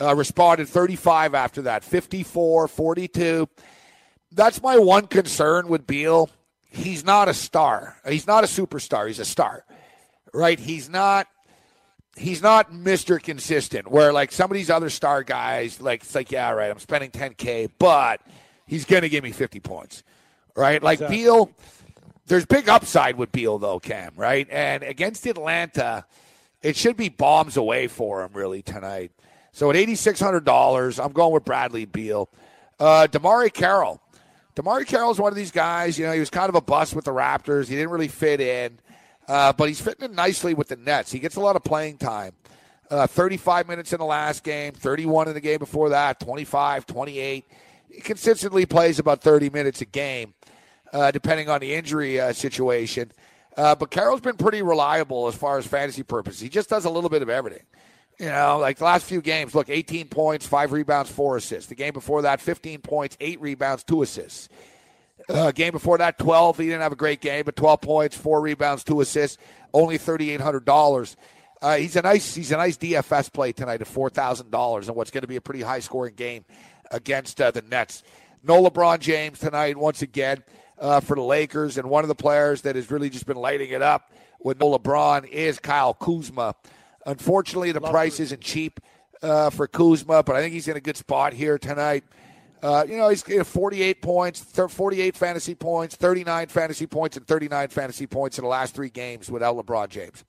[0.00, 3.48] Uh, responded 35 after that, 54, 42.
[4.32, 6.30] That's my one concern with Beal.
[6.68, 7.96] He's not a star.
[8.06, 9.06] He's not a superstar.
[9.06, 9.64] He's a star,
[10.34, 10.58] right?
[10.58, 11.28] He's not
[12.16, 13.22] he's not Mr.
[13.22, 16.78] Consistent, where like some of these other star guys, like it's like, yeah, right, I'm
[16.78, 18.20] spending 10K, but
[18.66, 20.02] he's gonna give me 50 points.
[20.54, 20.82] Right?
[20.82, 21.18] Like exactly.
[21.18, 21.50] Beal,
[22.26, 24.48] there's big upside with Beal though, Cam, right?
[24.50, 26.06] And against Atlanta,
[26.62, 29.12] it should be bombs away for him really tonight.
[29.52, 32.28] So at eighty six hundred dollars, I'm going with Bradley Beal.
[32.80, 34.00] Uh DeMarre Carroll.
[34.56, 36.94] DeMarre Carroll is one of these guys, you know, he was kind of a bust
[36.94, 37.68] with the Raptors.
[37.68, 38.78] He didn't really fit in.
[39.28, 41.10] Uh, but he's fitting in nicely with the Nets.
[41.10, 42.32] He gets a lot of playing time.
[42.88, 47.44] Uh, 35 minutes in the last game, 31 in the game before that, 25, 28.
[47.90, 50.34] He consistently plays about 30 minutes a game,
[50.92, 53.10] uh, depending on the injury uh, situation.
[53.56, 56.40] Uh, but Carroll's been pretty reliable as far as fantasy purposes.
[56.40, 57.64] He just does a little bit of everything.
[58.18, 61.68] You know, like the last few games, look, 18 points, five rebounds, four assists.
[61.68, 64.48] The game before that, 15 points, eight rebounds, two assists.
[65.28, 66.58] Uh, game before that, 12.
[66.58, 69.38] He didn't have a great game, but 12 points, four rebounds, two assists,
[69.72, 71.16] only $3,800.
[71.62, 74.96] Uh, he's a nice he's a nice DFS play tonight at four thousand dollars, and
[74.96, 76.44] what's going to be a pretty high scoring game
[76.90, 78.02] against uh, the Nets.
[78.42, 80.44] No LeBron James tonight once again
[80.78, 83.70] uh, for the Lakers, and one of the players that has really just been lighting
[83.70, 86.54] it up with no LeBron is Kyle Kuzma.
[87.06, 88.80] Unfortunately, the Love price isn't cheap
[89.22, 92.04] uh, for Kuzma, but I think he's in a good spot here tonight.
[92.62, 98.06] Uh, you know, he's 48 points, 48 fantasy points, 39 fantasy points, and 39 fantasy
[98.06, 100.24] points in the last three games without LeBron James.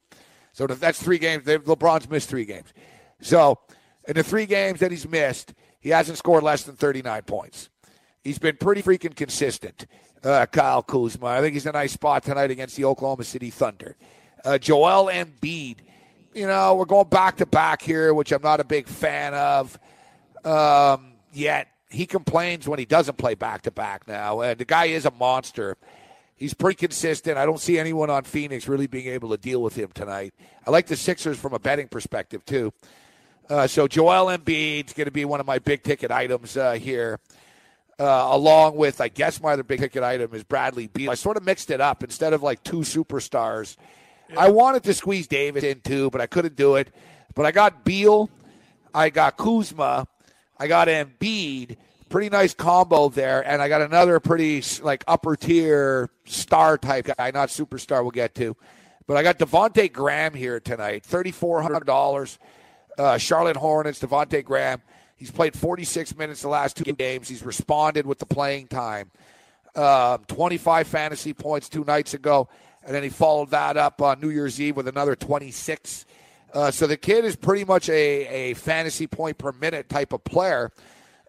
[0.51, 1.45] So that's three games.
[1.45, 2.73] LeBron's missed three games.
[3.21, 3.59] So
[4.07, 7.69] in the three games that he's missed, he hasn't scored less than 39 points.
[8.23, 9.85] He's been pretty freaking consistent,
[10.23, 11.27] uh, Kyle Kuzma.
[11.27, 13.95] I think he's in a nice spot tonight against the Oklahoma City Thunder.
[14.43, 15.77] Uh, Joel Embiid,
[16.33, 19.79] you know, we're going back to back here, which I'm not a big fan of
[20.43, 24.41] um, yet he complains when he doesn't play back to back now.
[24.41, 25.77] And the guy is a monster.
[26.35, 27.37] He's pretty consistent.
[27.37, 30.33] I don't see anyone on Phoenix really being able to deal with him tonight.
[30.65, 32.73] I like the Sixers from a betting perspective, too.
[33.49, 37.19] Uh, so Joel Embiid's going to be one of my big ticket items uh, here.
[37.99, 41.09] Uh, along with, I guess, my other big ticket item is Bradley Beal.
[41.09, 43.75] I sort of mixed it up instead of like two superstars.
[44.29, 44.41] Yeah.
[44.41, 46.93] I wanted to squeeze Davis in too, but I couldn't do it.
[47.33, 48.29] But I got Beal,
[48.93, 50.07] I got Kuzma,
[50.59, 51.77] I got Embiid.
[52.09, 57.31] Pretty nice combo there, and I got another pretty like upper tier star type guy,
[57.31, 58.01] not superstar.
[58.01, 58.55] We'll get to,
[59.07, 62.39] but I got Devonte Graham here tonight, thirty four hundred dollars.
[62.97, 64.81] Uh, Charlotte Hornets, Devonte Graham.
[65.17, 67.27] He's played 46 minutes the last two games.
[67.27, 69.11] He's responded with the playing time.
[69.75, 72.47] Um, 25 fantasy points two nights ago,
[72.83, 76.05] and then he followed that up on New Year's Eve with another 26.
[76.53, 80.23] Uh, so the kid is pretty much a, a fantasy point per minute type of
[80.23, 80.71] player,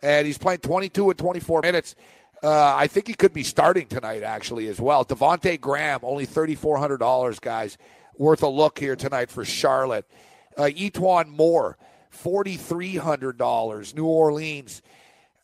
[0.03, 1.95] and he's playing 22 and 24 minutes.
[2.43, 5.05] Uh, I think he could be starting tonight, actually, as well.
[5.05, 7.77] Devonte Graham, only $3,400, guys.
[8.17, 10.09] Worth a look here tonight for Charlotte.
[10.57, 11.77] Uh, E'Twaun Moore,
[12.13, 13.95] $4,300.
[13.95, 14.83] New Orleans.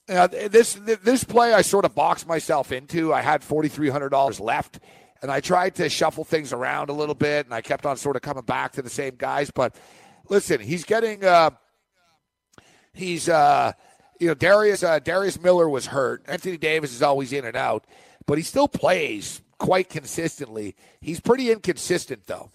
[0.06, 3.14] Uh, this this play I sort of boxed myself into.
[3.14, 4.78] I had forty three hundred dollars left,
[5.24, 8.14] and I tried to shuffle things around a little bit, and I kept on sort
[8.14, 9.50] of coming back to the same guys.
[9.50, 9.74] But
[10.28, 11.52] listen, he's getting uh,
[12.92, 13.72] he's uh,
[14.20, 16.22] you know Darius uh, Darius Miller was hurt.
[16.28, 17.86] Anthony Davis is always in and out,
[18.26, 20.76] but he still plays quite consistently.
[21.00, 22.50] He's pretty inconsistent though.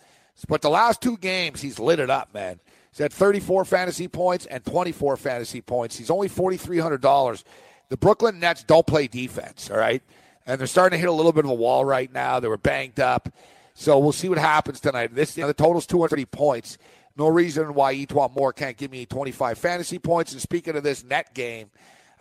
[0.48, 2.60] But the last two games, he's lit it up, man.
[2.92, 5.98] He's had 34 fantasy points and 24 fantasy points.
[5.98, 7.44] He's only $4,300.
[7.90, 10.04] The Brooklyn Nets don't play defense, all right?
[10.46, 12.40] And they're starting to hit a little bit of a wall right now.
[12.40, 13.30] They were banged up.
[13.74, 15.16] So we'll see what happens tonight.
[15.16, 16.78] This you know, the total's 230 points.
[17.18, 20.32] No reason why E'Twaun Moore can't give me 25 fantasy points.
[20.34, 21.70] And speaking of this net game,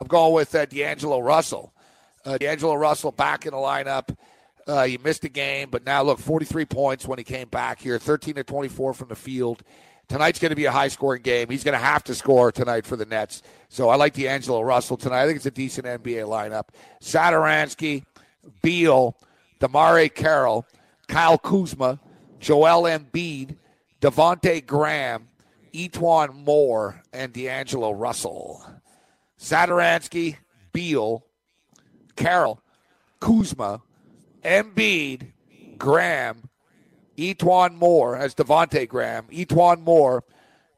[0.00, 1.72] I'm going with uh, D'Angelo Russell.
[2.24, 4.16] Uh, D'Angelo Russell back in the lineup.
[4.66, 7.98] Uh, he missed a game, but now look, 43 points when he came back here,
[7.98, 9.62] 13 to 24 from the field.
[10.09, 11.49] Tonight's going to be a high scoring game.
[11.51, 13.42] He's going to have to score tonight for the Nets.
[13.68, 15.23] So I like the D'Angelo Russell tonight.
[15.23, 16.68] I think it's a decent NBA lineup.
[17.03, 18.05] Satoransky,
[18.62, 19.16] Beal,
[19.61, 20.66] DeMarre Carroll,
[21.09, 22.01] Kyle Kuzma,
[22.40, 23.57] Joel Embiid,
[24.01, 25.29] Devonte Graham,
[25.75, 28.64] E'Twaun Moore, and D'Angelo Russell.
[29.38, 30.37] Satoransky,
[30.73, 31.25] Beal,
[32.16, 32.62] Carroll,
[33.21, 33.83] Kuzma,
[34.42, 35.33] Embiid,
[35.77, 36.49] Graham,
[37.18, 40.22] E'Twaun Moore as Devonte Graham, E'Twaun Moore,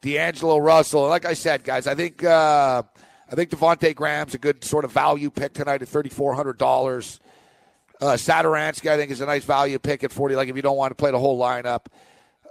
[0.00, 1.06] D'Angelo Russell.
[1.06, 2.82] Like I said, guys, I think uh,
[3.30, 6.56] I think Devonte Graham's a good sort of value pick tonight at thirty four hundred
[6.58, 7.20] dollars.
[8.00, 10.34] Uh, Satoransky, I think, is a nice value pick at forty.
[10.34, 11.86] Like if you don't want to play the whole lineup,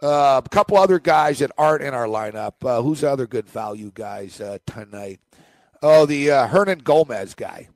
[0.04, 2.54] uh, a couple other guys that aren't in our lineup.
[2.64, 5.20] Uh, who's the other good value guys uh, tonight?
[5.82, 7.70] Oh, the uh, Hernangomez guy.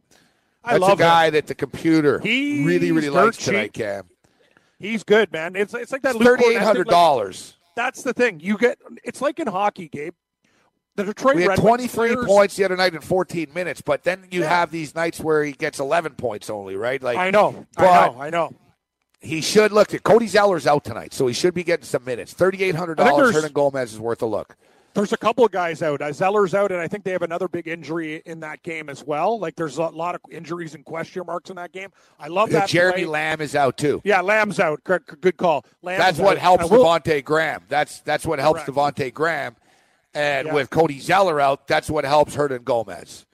[0.63, 1.33] That's I love a guy him.
[1.33, 3.73] that the computer He's really, really likes tonight.
[3.73, 4.03] Cam.
[4.83, 5.55] He's good, man.
[5.55, 6.15] It's it's like that.
[6.15, 7.55] Thirty eight hundred like- dollars.
[7.75, 8.39] That's the thing.
[8.41, 8.77] You get.
[9.03, 10.13] It's like in hockey, Gabe.
[10.95, 14.03] The Detroit We had Red 23 players- points the other night in 14 minutes, but
[14.03, 14.49] then you Yeah.
[14.49, 17.01] have these nights where he gets 11 points only, right?
[17.01, 17.65] Like I know.
[17.77, 18.21] I know.
[18.21, 18.53] I know.
[19.19, 19.87] he should look.
[20.03, 22.33] Cody Zeller's out tonight, so he should be getting some minutes.
[22.35, 22.99] $3,800.
[22.99, 24.55] I think there's- Hernangomez is worth a look.
[24.93, 26.01] There's a couple of guys out.
[26.03, 29.03] Uh, Zeller's out, and I think they have another big injury in that game as
[29.03, 29.39] well.
[29.39, 31.89] Like there's a lot of injuries and question marks in that game.
[32.19, 32.69] I love that.
[32.69, 33.05] Jeremy play.
[33.05, 34.01] Lamb is out too.
[34.03, 34.83] Yeah, Lamb's out.
[34.83, 35.65] Good, call.
[35.81, 36.41] Lamb's That's what out.
[36.43, 37.63] helps will- Devonte Graham.
[37.69, 38.97] That's that's what helps Correct.
[38.97, 39.55] Devonte Graham.
[40.13, 40.53] And Yeah.
[40.53, 43.25] with Cody Zeller out, that's what helps Hernangomez.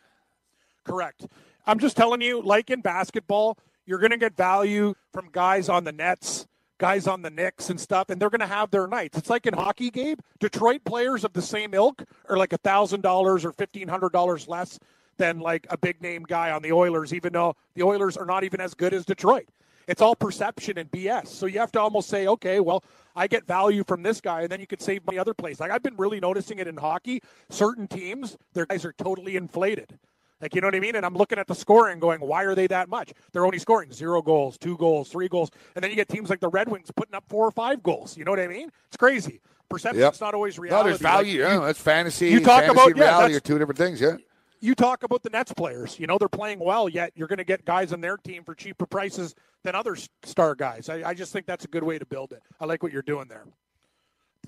[0.86, 1.28] Correct.
[1.68, 5.84] I'm just telling you, like in basketball, you're going to get value from guys on
[5.84, 6.48] the Nets,
[6.80, 9.18] guys on the Knicks and stuff, and they're going to have their nights.
[9.18, 10.20] It's like in hockey, Gabe.
[10.40, 14.80] Detroit players of the same ilk are like $1,000 or $1,500 less
[15.18, 18.44] than like a big name guy on the Oilers, even though the Oilers are not
[18.44, 19.48] even as good as Detroit.
[19.88, 21.28] It's all perception and BS.
[21.28, 22.84] So you have to almost say, okay, well,
[23.16, 25.60] I get value from this guy, and then you could save money other place.
[25.60, 27.22] Like I've been really noticing it in hockey.
[27.50, 29.98] Certain teams, their guys are totally inflated.
[30.42, 30.96] Like, you know what I mean?
[30.96, 33.12] And I'm looking at the scoring going, why are they that much?
[33.34, 35.50] They're only scoring zero goals, two goals, three goals.
[35.76, 38.18] And then you get teams like the Red Wings putting up four or five goals.
[38.18, 38.70] You know what I mean?
[38.88, 39.42] It's crazy.
[39.70, 40.22] Perception's Yep.
[40.22, 40.90] not always No, reality.
[40.90, 41.44] there's value.
[41.44, 42.30] Like, yeah, that's fantasy.
[42.30, 44.00] you talk fantasy about- and yeah, are two different things.
[44.02, 44.16] Yeah.
[44.62, 45.98] you talk about the Nets players.
[46.00, 48.54] You know, they're playing well, yet you're going to get guys on their team for
[48.56, 50.90] cheaper prices than other star guys.
[50.90, 52.42] I, I just think that's a good way to build it.
[52.60, 53.46] I like what you're doing there.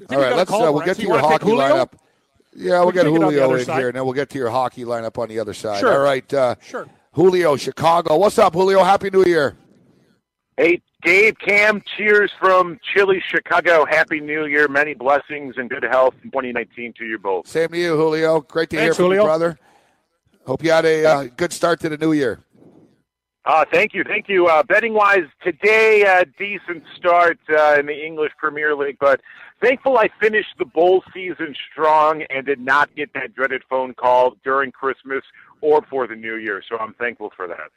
[0.10, 0.50] All right, let's.
[0.50, 1.92] call, Uh, we'll get to you your hockey lineup.
[2.54, 3.78] Yeah, we'll We get can take it on the Julio in side.
[3.80, 5.80] here, and then we'll get to your hockey lineup on the other side.
[5.80, 5.94] Sure.
[5.94, 6.34] All right.
[6.34, 6.88] Uh, Sure.
[7.14, 8.18] Julio, Chicago.
[8.18, 8.84] What's up, Julio?
[8.84, 9.58] Happy New Year.
[10.56, 13.86] Hey, Dave, Cam, cheers from chilly Chicago.
[13.86, 14.68] Happy New Year.
[14.70, 17.48] Many blessings and good health in 2019 to you both.
[17.48, 18.42] Same to you, Julio.
[18.42, 19.60] Great to hear Thanks, from you, brother.
[20.46, 22.40] Hope you had a uh, good start to the new year.
[23.46, 24.04] Uh, thank you.
[24.04, 24.48] Thank you.
[24.48, 29.20] Uh, betting wise, today, uh, decent start uh, in the English Premier League, but
[29.62, 34.36] thankful I finished the bowl season strong and did not get that dreaded phone call
[34.44, 35.24] during Christmas
[35.62, 36.62] or for the New Year.
[36.68, 37.70] So I'm thankful for that.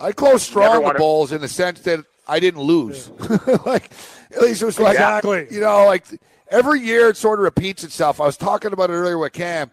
[0.00, 3.10] I closed strong Never the wanna- in the sense that I didn't lose.
[3.66, 3.90] like
[4.30, 5.46] at least it was like Exactly.
[5.50, 6.04] you know, like
[6.50, 8.20] every year it sort of repeats itself.
[8.20, 9.70] I was talking about it earlier with Cam,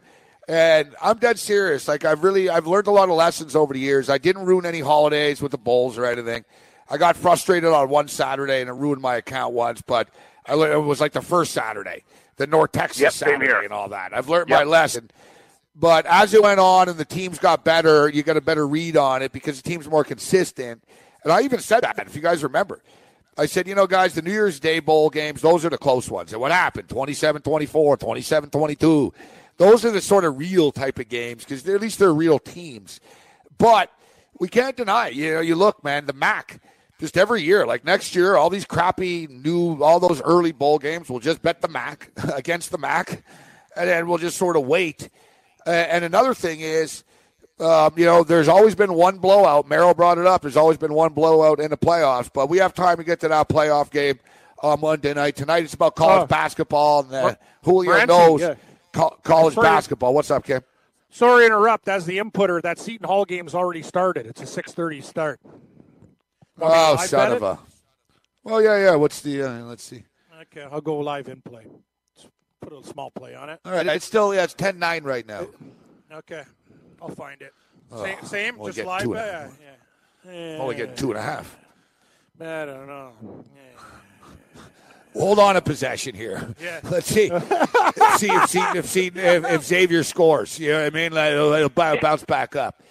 [0.48, 1.88] and I'm dead serious.
[1.88, 4.10] Like I've really I've learned a lot of lessons over the years.
[4.10, 6.46] I didn't ruin any holidays with the bowls or anything.
[6.90, 10.12] I got frustrated on one Saturday and it ruined my account once, but I,
[10.48, 12.04] it was like the first Saturday,
[12.38, 14.14] the North Texas yep, Saturday and all that.
[14.14, 14.60] I've learned yep.
[14.60, 15.10] my lesson.
[15.76, 18.96] But as it went on and the teams got better, you got a better read
[18.96, 20.84] on it because the team's more consistent.
[21.24, 22.82] And I even said that, if you guys remember.
[23.38, 26.10] I said, you know, guys, the New Year's Day bowl games, those are the close
[26.10, 26.32] ones.
[26.32, 26.88] And what happened?
[26.88, 29.14] 27 24, 27 22.
[29.58, 33.02] Those are the sort of real type of games because at least they're real teams.
[33.58, 33.92] But
[34.40, 36.62] we can't deny, you know, you look, man, the MAC,
[37.00, 41.10] just every year, like next year, all these crappy new, all those early bowl games,
[41.10, 43.24] we'll just bet the MAC against the MAC.
[43.76, 45.10] And then we'll just sort of wait.
[45.66, 47.04] and another thing is,
[47.60, 49.68] um, you know, there's always been one blowout.
[49.68, 50.42] Merrill brought it up.
[50.42, 53.30] There's always been one blowout in the playoffs, but we have time to get to
[53.30, 54.20] that playoff game
[54.62, 55.36] on Monday night.
[55.36, 56.28] Tonight it's about college oh.
[56.28, 58.56] basketball, and uh, Julio Branson, knows yeah.
[58.92, 60.14] co- college basketball.
[60.14, 60.62] What's up, Kim?
[61.10, 61.88] Sorry to interrupt.
[61.88, 64.26] As the inputter, that Seton Hall game's already started.
[64.26, 65.40] It's a 6:30 start.
[66.62, 67.60] Oh, son of a.
[68.44, 68.96] Well, yeah, yeah.
[68.96, 69.44] What's the?
[69.44, 70.04] Uh, let's see.
[70.42, 71.66] Okay, I'll go live in play.
[72.62, 73.60] put a small play on it.
[73.66, 75.48] All right, it's still yeah, it's 10-9 right now.
[76.12, 76.44] Okay.
[77.02, 77.54] I'll find it.
[77.92, 79.04] Same, oh, same just live.
[79.04, 79.50] Two yeah,
[80.28, 80.58] yeah.
[80.60, 81.58] Only getting two and a half.
[82.40, 83.12] I don't know.
[83.24, 84.62] Yeah.
[85.14, 86.54] Hold on a possession here.
[86.62, 86.82] Yeah.
[86.90, 87.30] Let's see.
[87.30, 90.60] Let's see if, if, if, if, Xavier scores.
[90.60, 91.14] You know what I mean?
[91.14, 92.84] It'll, it'll bounce back up.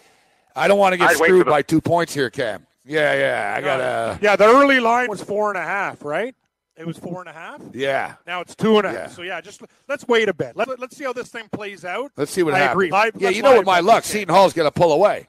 [0.56, 2.66] I don't want to get I'd screwed by two points here, Cam.
[2.84, 3.54] Yeah, yeah.
[3.56, 4.18] I got to.
[4.22, 6.34] Yeah, the early line was four and a half, right?
[6.76, 7.60] It was four and a half.
[7.72, 8.14] Yeah.
[8.26, 8.98] Now it's two and a half.
[8.98, 9.06] Yeah.
[9.08, 10.56] So yeah, just let's wait a bit.
[10.56, 12.10] Let, us see how this thing plays out.
[12.16, 12.62] Let's see what happens.
[12.62, 12.74] I happens.
[12.74, 12.90] Agree.
[12.90, 14.02] Live, yeah, you know what my luck.
[14.04, 15.28] Seton Hall's going to pull away.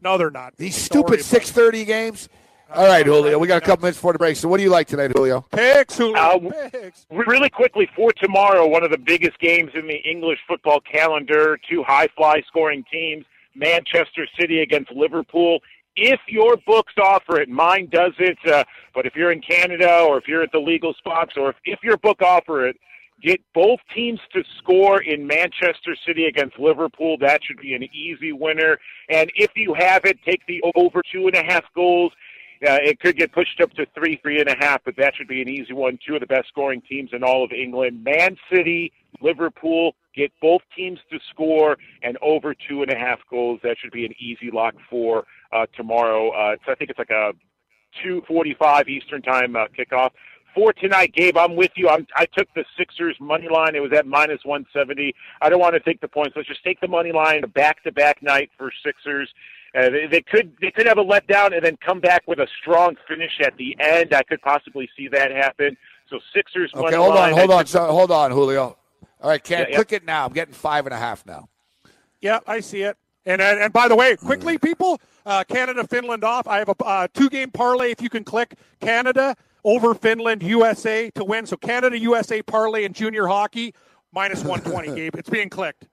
[0.00, 0.56] No, they're not.
[0.56, 2.28] These stupid six thirty games.
[2.72, 3.38] All right, Julio.
[3.38, 4.36] We got a couple minutes before the break.
[4.36, 5.40] So, what do you like tonight, Julio?
[5.50, 6.16] Picks, Julio.
[6.16, 7.06] Uh, Picks.
[7.10, 11.58] Really quickly for tomorrow, one of the biggest games in the English football calendar.
[11.68, 13.24] Two high fly scoring teams.
[13.54, 15.60] Manchester City against Liverpool
[15.98, 17.48] if your books offer it.
[17.48, 21.32] Mine doesn't, uh, but if you're in Canada or if you're at the legal spots
[21.36, 22.76] or if, if your book offer it,
[23.20, 27.18] get both teams to score in Manchester City against Liverpool.
[27.18, 28.78] That should be an easy winner.
[29.10, 32.12] And if you have it, take the over two and a half goals.
[32.66, 35.28] Uh, it could get pushed up to three, three and a half, but that should
[35.28, 35.98] be an easy one.
[36.06, 38.02] Two of the best scoring teams in all of England.
[38.02, 43.60] Man City, Liverpool, get both teams to score and over two and a half goals.
[43.62, 46.30] That should be an easy lock for uh, tomorrow.
[46.30, 47.32] Uh, so I think it's like a
[48.04, 50.10] 2:45 Eastern time uh, kickoff.
[50.54, 51.88] For tonight, Gabe, I'm with you.
[51.88, 53.76] I'm, I took the Sixers money line.
[53.76, 55.14] It was at minus 170.
[55.40, 56.34] I don't want to take the points.
[56.34, 57.44] Let's just take the money line.
[57.44, 59.32] A back-to-back night for Sixers.
[59.74, 62.48] Uh, they, they could they could have a letdown and then come back with a
[62.60, 64.14] strong finish at the end.
[64.14, 65.76] I could possibly see that happen.
[66.08, 66.72] So Sixers.
[66.74, 68.76] Okay, hold on, hold on, so, hold on, Julio.
[69.20, 69.96] All right, can't yeah, click yeah.
[69.96, 70.24] it now.
[70.24, 71.48] I'm getting five and a half now.
[72.20, 72.96] Yeah, I see it.
[73.28, 76.48] And and, and by the way, quickly, people, uh, Canada Finland off.
[76.48, 77.90] I have a uh, two game parlay.
[77.90, 81.44] If you can click Canada over Finland, USA to win.
[81.44, 83.74] So Canada USA parlay in junior hockey
[84.12, 84.88] minus one twenty.
[84.94, 85.86] Gabe, it's being clicked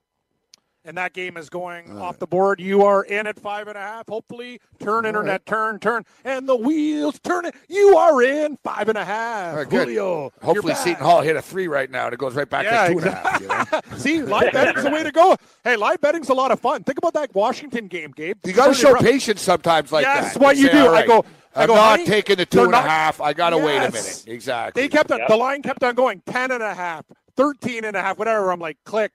[0.86, 2.62] and that game is going off the board.
[2.62, 4.08] You are in at five and a half.
[4.08, 5.46] Hopefully, turn internet, right.
[5.46, 7.56] turn, turn, and the wheels turn it.
[7.68, 9.56] You are in five and a half.
[9.56, 9.70] Right.
[9.70, 12.88] Julio, Hopefully, Seton Hall hit a three right now, and it goes right back yeah,
[12.88, 13.46] to two exactly.
[13.48, 13.82] and a half.
[13.82, 13.98] You know?
[13.98, 15.36] See, live betting's the way to go.
[15.64, 16.84] Hey, live betting's a lot of fun.
[16.84, 18.38] Think about that Washington game, Gabe.
[18.46, 19.04] You got to show rough.
[19.04, 20.24] patience sometimes like yes, that.
[20.28, 20.90] Yes, what you, do.
[20.90, 21.04] Right.
[21.04, 21.26] I go.
[21.56, 23.22] I I'm go, not taking the two and not, a half.
[23.22, 23.66] I got to yes.
[23.66, 24.24] wait a minute.
[24.28, 24.82] Exactly.
[24.82, 25.30] They kept on, yep.
[25.30, 27.06] the line kept on going 10 and a half,
[27.38, 28.52] 13 and a half, whatever.
[28.52, 29.14] I'm like, click,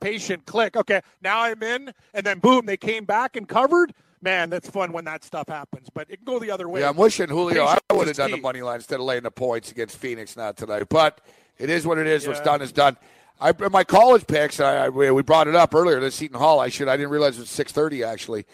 [0.00, 0.76] patient click.
[0.76, 3.94] Okay, now I'm in, and then boom, they came back and covered.
[4.20, 6.80] Man, that's fun when that stuff happens, but it can go the other way.
[6.80, 7.64] Yeah, I'm wishing Julio.
[7.64, 8.36] Patient I would have done key.
[8.36, 10.88] the money line instead of laying the points against Phoenix not tonight.
[10.88, 11.20] But
[11.56, 12.24] it is what it is.
[12.24, 12.30] Yeah.
[12.30, 12.96] What's done is done.
[13.40, 14.58] I my college picks.
[14.58, 16.00] I, I, we brought it up earlier.
[16.00, 16.58] The Seton Hall.
[16.58, 16.88] I should.
[16.88, 18.44] I didn't realize it was six thirty actually.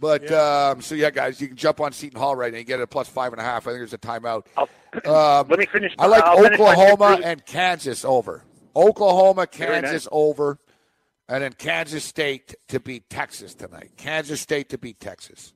[0.00, 0.70] But yeah.
[0.70, 2.88] Um, so yeah, guys, you can jump on Seton Hall right now and get it
[2.88, 3.66] plus five and a half.
[3.66, 4.46] I think there's a timeout.
[5.06, 5.94] Um, let me finish.
[5.98, 8.42] I like I'll Oklahoma and Kansas over.
[8.74, 10.08] Oklahoma, Kansas nice.
[10.10, 10.58] over
[11.28, 13.92] and then Kansas State to beat Texas tonight.
[13.96, 15.54] Kansas State to beat Texas.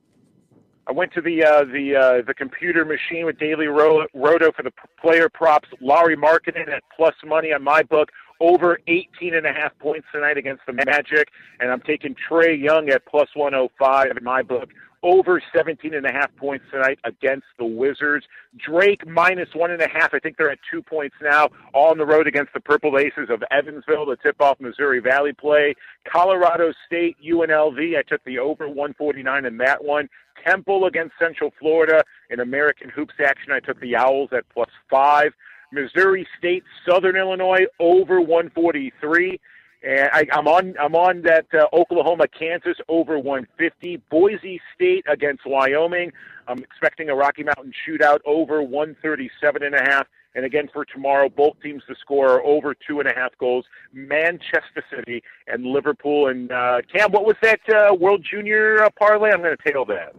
[0.87, 4.07] I went to the uh, the uh, the computer machine with Daily Roto
[4.53, 5.67] for the player props.
[5.81, 8.09] Lauri Markkanen at plus money on my book
[8.39, 12.89] over 18 and a half points tonight against the Magic, and I'm taking Trae Young
[12.89, 14.69] at plus 105 in my book
[15.03, 18.25] over 17 and a half points tonight against the Wizards.
[18.57, 20.13] Drake minus one and a half.
[20.13, 23.43] I think they're at two points now, on the road against the Purple Aces of
[23.51, 25.75] Evansville, the tip off Missouri Valley play.
[26.11, 27.97] Colorado State, UNLV.
[27.97, 30.09] I took the over 149 in that one.
[30.45, 33.51] Temple against Central Florida in American Hoops action.
[33.51, 35.33] I took the Owls at plus five.
[35.71, 39.39] Missouri State, Southern Illinois over 143.
[39.83, 43.97] And I, I'm on I'm on that uh, Oklahoma Kansas over 150.
[44.09, 46.11] Boise State against Wyoming.
[46.47, 50.07] I'm expecting a Rocky Mountain shootout over 137 and a half.
[50.35, 53.65] And again for tomorrow, both teams to score over two and a half goals.
[53.93, 56.27] Manchester City and Liverpool.
[56.27, 59.31] And uh, Cam, what was that uh, World Junior uh, parlay?
[59.31, 60.15] I'm going to tail that.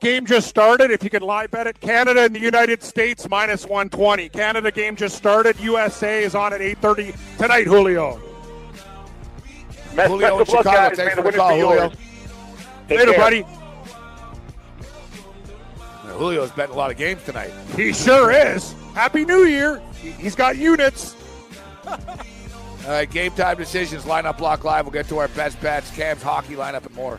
[0.00, 0.90] Game just started.
[0.90, 4.28] If you can lie bet it, Canada and the United States minus 120.
[4.28, 5.58] Canada game just started.
[5.60, 7.66] USA is on at 8:30 tonight.
[7.66, 8.25] Julio.
[9.94, 10.70] Best, Julio best in Chicago.
[10.70, 10.96] guys.
[10.96, 11.92] Thanks Man, for the the call, Julio.
[12.88, 13.18] Later, care.
[13.18, 13.44] buddy.
[16.18, 17.52] Julio's betting a lot of games tonight.
[17.74, 18.72] He sure is.
[18.94, 19.82] Happy New Year.
[20.00, 21.14] He- He's got units.
[21.86, 21.98] All
[22.92, 24.84] right, game time decisions, lineup block live.
[24.86, 27.18] We'll get to our best bets, Cam's hockey lineup, and more.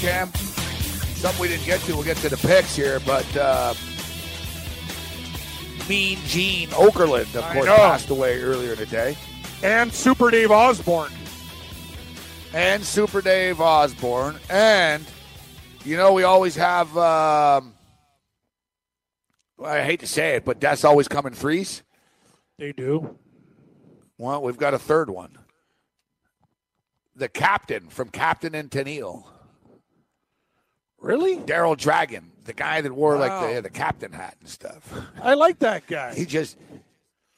[0.00, 1.94] Cam, something we didn't get to.
[1.94, 3.74] We'll get to the picks here, but uh,
[5.88, 7.76] Mean Gene Okerlund, of I course, know.
[7.76, 9.16] passed away earlier today.
[9.62, 11.10] And Super Dave Osborne.
[12.54, 15.04] and Super Dave Osborne, and
[15.84, 17.74] you know we always have, um,
[19.64, 21.82] I hate to say it, but that's always come in threes.
[22.58, 23.18] They do.
[24.16, 25.38] Well, we've got a third one.
[27.16, 29.24] The captain from Captain and Tennille.
[31.00, 31.36] Really?
[31.36, 34.92] Daryl Dragon, the guy that wore like the the captain hat and stuff.
[35.22, 36.14] I like that guy.
[36.14, 36.56] He just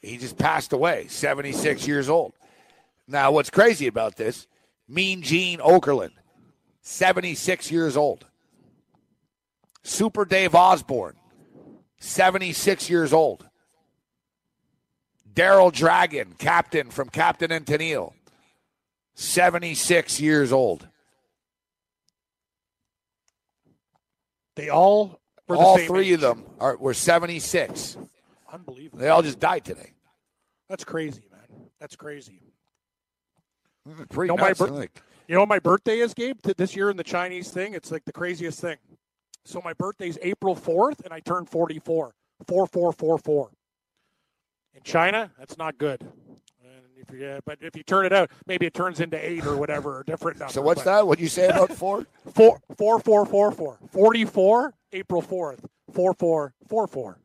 [0.01, 2.33] he just passed away, 76 years old.
[3.07, 4.47] Now, what's crazy about this?
[4.87, 6.13] Mean Gene Okerlund,
[6.81, 8.25] 76 years old.
[9.83, 11.15] Super Dave Osborne,
[11.99, 13.47] 76 years old.
[15.33, 18.13] Daryl Dragon, captain from Captain and Tennille,
[19.15, 20.87] 76 years old.
[24.61, 26.13] They all were All three age.
[26.13, 27.97] of them are were 76.
[28.53, 28.99] Unbelievable.
[28.99, 29.93] They all just died today.
[30.69, 31.65] That's crazy, man.
[31.79, 32.43] That's crazy.
[34.09, 34.87] Pretty know, my bir-?
[35.27, 36.37] You know what my birthday is, Gabe?
[36.57, 38.77] This year in the Chinese thing, it's like the craziest thing.
[39.45, 42.13] So my birthday's April 4th, and I turn 44.
[42.47, 43.49] 4444.
[44.75, 46.07] In China, that's not good.
[47.01, 50.01] If you, but if you turn it out, maybe it turns into eight or whatever,
[50.01, 50.53] a different number.
[50.53, 51.07] So what's but that?
[51.07, 52.05] What you say about four?
[52.33, 53.77] Four, four, four, four, four.
[53.91, 55.59] 44, April 4th.
[55.91, 57.19] 4444.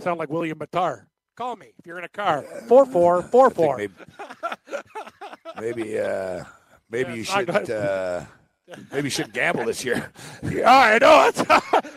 [0.00, 1.06] Sound like William Matar.
[1.36, 2.42] Call me if you're in a car.
[2.68, 3.76] 4444.
[3.76, 3.94] Maybe,
[5.60, 6.44] maybe, uh,
[6.90, 7.70] maybe Yeah, you shouldn't.
[7.70, 8.24] Uh,
[8.92, 10.10] maybe you shouldn't gamble this year.
[10.42, 11.30] Yeah, I know.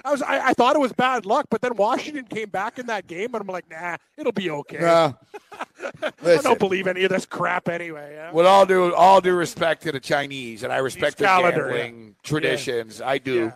[0.06, 0.22] I was.
[0.22, 3.34] I, I thought it was bad luck, but then Washington came back in that game,
[3.34, 4.80] and I'm like, nah, it'll be okay.
[4.80, 5.18] No.
[6.26, 8.14] I don't believe any of this crap anyway.
[8.16, 8.32] Yeah?
[8.32, 12.16] with all due all due respect to the Chinese, and I respect their calendar, gambling
[12.24, 13.52] traditions, I do, Yeah.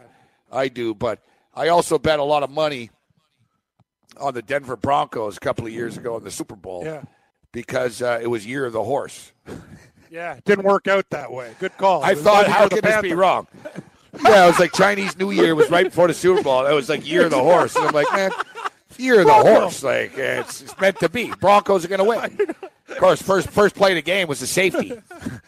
[0.52, 0.94] I do.
[0.94, 1.20] But
[1.54, 2.90] I also bet a lot of money
[4.18, 7.04] on the Denver Broncos a couple of years ago in the Super Bowl Yeah,
[7.52, 9.32] because uh, it was year of the horse.
[10.12, 11.56] yeah, it didn't work out that way.
[11.60, 12.04] Good call.
[12.04, 13.48] I thought, how could this be wrong?
[14.26, 16.66] Yeah, it was like Chinese New Year was right before the Super Bowl.
[16.66, 18.30] It was like year of the horse, and I'm like, man,
[18.98, 21.32] year of the horse, like it's, it's meant to be.
[21.40, 22.38] Broncos are going to win.
[22.90, 24.92] Of course, first first play of the game was a safety,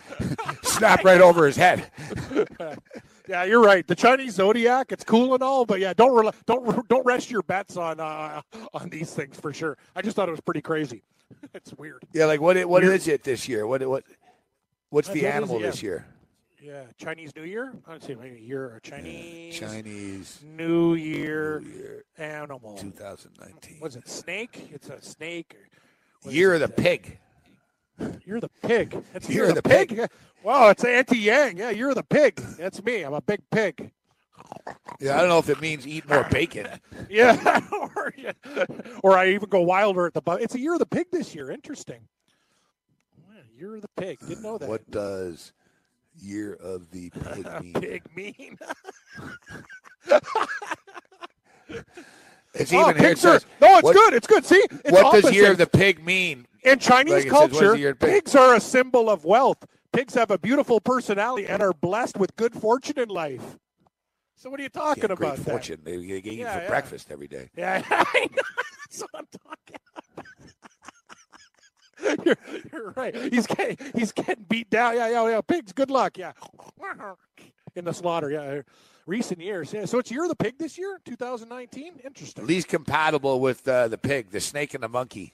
[0.63, 1.91] snap right over his head.
[3.27, 3.85] Yeah, you're right.
[3.85, 7.43] The Chinese zodiac, it's cool and all, but yeah, don't rel don't don't rest your
[7.43, 8.41] bets on uh,
[8.73, 9.77] on these things for sure.
[9.93, 11.03] I just thought it was pretty crazy.
[11.53, 12.03] it's weird.
[12.13, 12.55] Yeah, like what?
[12.65, 12.95] What Weird.
[12.95, 13.67] is it this year?
[13.67, 13.85] What?
[13.85, 14.05] What?
[14.93, 15.71] What's What the animal Yeah.
[15.71, 16.05] this year?
[16.61, 17.73] Yeah, Chinese New Year.
[17.87, 22.77] Let's see, maybe year or Chinese Chinese New Year New Year animal.
[22.77, 23.79] 2019.
[23.81, 24.69] Was it snake?
[24.71, 25.57] It's a snake.
[26.23, 27.17] Or, Year of the pig.
[28.23, 29.03] You're the pig.
[29.13, 30.07] That's Year you're of the pig.
[30.43, 31.57] Wow, it's Auntie Yang.
[31.57, 32.35] Yeah, you're the pig.
[32.59, 33.01] That's me.
[33.01, 33.91] I'm a big pig.
[34.99, 36.67] Yeah, I don't know if it means eat more bacon.
[37.09, 37.61] Yeah,
[37.95, 38.33] or, yeah.
[39.03, 40.21] or I even go wilder at the.
[40.21, 41.49] Bu- it's a year of the pig this year.
[41.49, 42.07] Interesting.
[43.63, 44.19] Year of the pig.
[44.27, 44.67] Didn't know that.
[44.67, 45.53] What does
[46.19, 47.73] year of the pig mean?
[47.73, 48.57] pig mean?
[52.53, 53.11] It's oh, even here.
[53.11, 54.13] It says, no, it's what- good.
[54.15, 54.43] It's good.
[54.45, 56.45] See, it's what does year of the pig mean?
[56.63, 58.09] In Chinese Like says, culture, a year of pig?
[58.25, 59.65] pigs are a symbol of wealth.
[59.93, 63.57] Pigs have a beautiful personality and are blessed with good fortune in life.
[64.35, 65.17] So what are you talking Yeah, about?
[65.19, 65.45] great that?
[65.45, 65.79] fortune.
[65.85, 66.67] They, they eat Yeah, for yeah.
[66.67, 67.49] breakfast every day.
[67.55, 68.41] Yeah, I know.
[68.89, 70.02] that's what I'm talking about.
[72.25, 72.37] You're,
[72.71, 73.15] you're right.
[73.33, 74.95] He's getting he's getting beat down.
[74.95, 75.41] Yeah, yeah, yeah.
[75.41, 76.17] Pigs, good luck.
[76.17, 76.33] Yeah,
[77.75, 78.29] in the slaughter.
[78.29, 78.61] Yeah,
[79.05, 79.71] recent years.
[79.73, 79.85] Yeah.
[79.85, 82.01] So it's year of the pig this year, 2019.
[82.03, 82.45] Interesting.
[82.45, 85.33] Least compatible with uh, the pig, the snake and the monkey.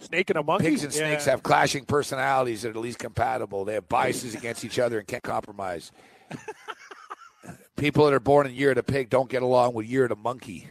[0.00, 0.68] Snake and a monkey.
[0.68, 1.32] Pigs and snakes Yeah.
[1.32, 3.64] have clashing personalities that are least compatible.
[3.64, 5.90] They have biases against each other and can't compromise.
[7.76, 10.10] People that are born in year of the pig don't get along with year of
[10.10, 10.68] the monkey.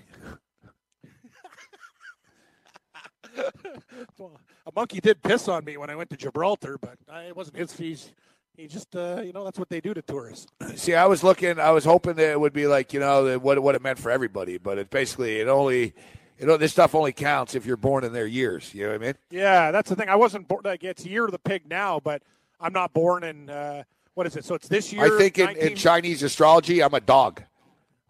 [4.18, 7.58] Well, a monkey did piss on me when I went to Gibraltar, but it wasn't
[7.58, 8.12] his fees.
[8.56, 10.48] He just, uh, you know, that's what they do to tourists.
[10.76, 13.60] See, I was looking, I was hoping that it would be like you know what
[13.60, 15.94] what it meant for everybody, but it basically it only,
[16.40, 18.74] you know, this stuff only counts if you're born in their years.
[18.74, 19.14] You know what I mean?
[19.30, 20.10] Yeah, that's the thing.
[20.10, 20.62] I wasn't born.
[20.66, 22.24] Like it's year of the pig now, but
[22.60, 23.50] I'm not born in.
[23.50, 23.84] Uh,
[24.16, 24.44] what is it?
[24.44, 25.06] So it's this year.
[25.06, 27.44] I think in, 19 in Chinese astrology, I'm a dog.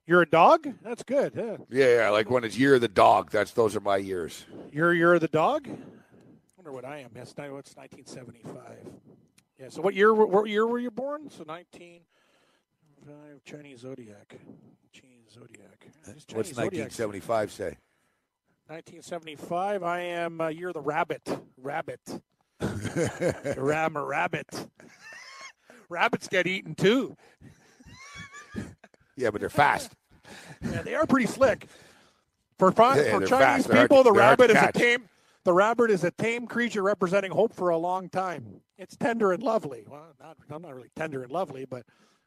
[0.05, 0.73] You're a dog.
[0.81, 1.33] That's good.
[1.35, 1.57] Yeah.
[1.69, 3.31] Yeah, yeah, like when it's year of the dog.
[3.31, 4.45] That's those are my years.
[4.71, 5.67] You're you're the dog.
[6.67, 7.11] Wonder what I am.
[7.15, 8.91] Yes, ni- what's 1975?
[9.59, 9.69] Yeah.
[9.69, 10.13] So what year?
[10.13, 11.29] were- What year were you born?
[11.29, 12.01] So 19.
[13.45, 14.35] Chinese zodiac.
[14.91, 15.87] Chinese zodiac.
[16.05, 16.91] This What's zodiac.
[16.91, 17.77] 1975 say?
[18.67, 19.83] 1975.
[19.83, 20.41] I am.
[20.41, 21.21] Uh, you're the rabbit.
[21.57, 22.01] Rabbit.
[22.59, 24.67] I'm a rabbit.
[25.89, 27.15] Rabbits get eaten too.
[29.15, 29.93] Yeah, but they're fast.
[30.61, 31.67] Yeah, they are pretty slick.
[32.59, 33.71] For fun, Yeah, for Chinese fast.
[33.71, 35.07] People, the they're rabbit is a tame.
[35.47, 38.59] The rabbit is a tame creature representing hope for a long time.
[38.77, 39.85] It's tender and lovely.
[39.87, 41.83] Well, not, I'm not really tender and lovely, but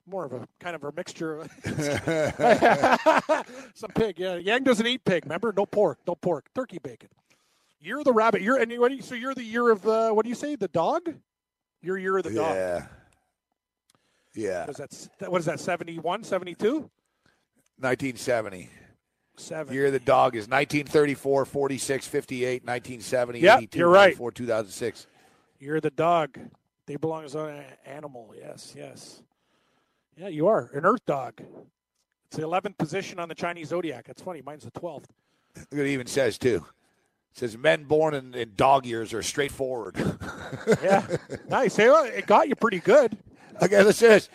[0.07, 1.41] more of a kind of a mixture.
[1.41, 1.51] of-
[3.75, 4.19] Some pig.
[4.19, 5.27] Yeah, Yang doesn't eat pig.
[5.27, 7.11] Remember, no pork, no pork, turkey bacon.
[7.79, 8.41] You're the rabbit.
[8.41, 10.57] You're and what do you, so you're the year of the what do you say?
[10.57, 11.15] The dog.
[11.83, 12.55] You're year of the dog.
[12.55, 12.87] Yeah.
[14.35, 14.65] Yeah.
[14.65, 15.31] What is that?
[15.31, 15.61] What is that?
[15.61, 16.89] 71, 72?
[17.77, 18.71] 1970.
[19.41, 19.75] Seven.
[19.75, 24.07] Year of the dog is 1934, 46, 58, 1970, Yep, 82, you're right.
[24.09, 25.07] 94, 2006.
[25.59, 26.39] You're the dog.
[26.87, 28.35] They belong as an animal.
[28.37, 29.23] Yes, yes.
[30.17, 31.41] Yeah, you are an Earth dog.
[32.27, 34.07] It's the eleventh position on the Chinese zodiac.
[34.07, 34.43] That's funny.
[34.43, 35.09] Mine's the twelfth.
[35.57, 36.65] Look what it even says, too.
[37.33, 39.97] It says men born in, in dog years are straightforward.
[40.83, 41.07] Yeah,
[41.49, 41.77] nice.
[41.77, 43.17] Hey, well, it got you pretty good.
[43.63, 44.29] Okay, let's to this.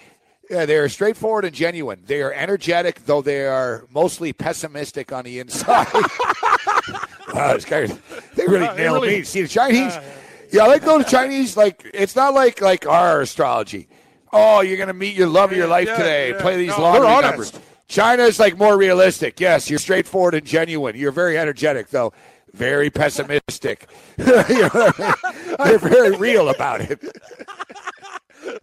[0.50, 2.04] Yeah, they are straightforward and genuine.
[2.06, 5.88] They are energetic, though they are mostly pessimistic on the inside.
[7.34, 7.88] wow, guy,
[8.36, 9.24] they really Uh, nailed really- me.
[9.24, 10.04] See, the Chinese, Uh,
[10.52, 13.88] yeah, I like those Chinese, like, it's not like like our astrology.
[14.32, 16.30] Oh, you're going to meet your love of your life yeah, today.
[16.32, 16.42] yeah.
[16.42, 17.54] Play these No, lottery numbers.
[17.88, 19.40] China's like more realistic.
[19.40, 20.96] Yes, you're straightforward and genuine.
[20.98, 22.12] You're very energetic, though.
[22.54, 23.88] Very pessimistic.
[24.18, 25.56] You know what I mean?
[25.64, 27.00] They're very real about it.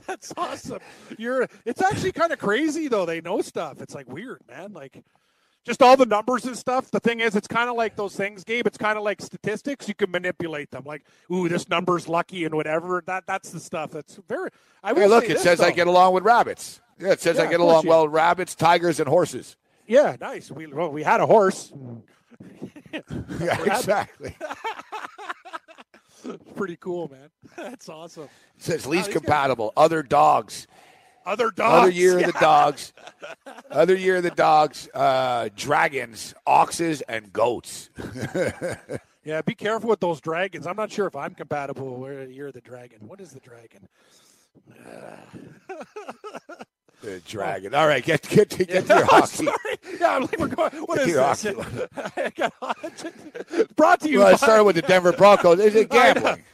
[0.07, 0.79] That's awesome.
[1.19, 1.49] You're.
[1.65, 3.07] It's actually kind of crazy though.
[3.07, 3.81] They know stuff.
[3.81, 4.73] It's like weird, man.
[4.73, 5.03] Like.
[5.65, 6.91] Just all the numbers and stuff.
[6.91, 8.67] The thing is, it's kind of like those things, Gabe.
[8.67, 9.87] It's kind of like statistics.
[9.87, 10.83] You can manipulate them.
[10.85, 13.01] Like, ooh, this number's lucky and whatever.
[13.07, 13.93] That that's the stuff.
[13.93, 14.51] That's very.
[14.83, 16.81] I Hey, look, it says I get along with rabbits.
[16.99, 19.57] Yeah, it says Yeah, I get along you- well with rabbits, tigers, and horses.
[19.87, 20.51] Yeah, nice.
[20.51, 21.73] We well, we had a horse.
[22.93, 24.37] Yeah, exactly.
[26.57, 27.31] Pretty cool, man.
[27.57, 28.25] That's awesome.
[28.25, 29.73] It says least guys- compatible.
[29.77, 30.67] Other dogs.
[31.25, 31.83] Other dogs.
[31.83, 32.27] Other year yeah.
[32.27, 32.93] of the dogs.
[33.71, 34.89] Other year of the dogs.
[34.93, 37.91] Uh, dragons, oxes, and goats.
[39.25, 40.67] Yeah, be careful with those dragons.
[40.67, 43.07] I'm not sure if I'm compatible with year of the dragon.
[43.07, 43.89] What is the dragon?
[47.03, 47.75] The dragon.
[47.75, 49.45] All right, get get to get to Yeah, your hockey.
[49.45, 49.99] sorry.
[50.01, 50.71] Yeah, I'm like, we're going.
[50.85, 51.47] What is Your this?
[52.17, 54.21] I got- Brought to you.
[54.21, 55.59] Well, I by- started with the Denver Broncos.
[55.61, 56.45] Is it gambling?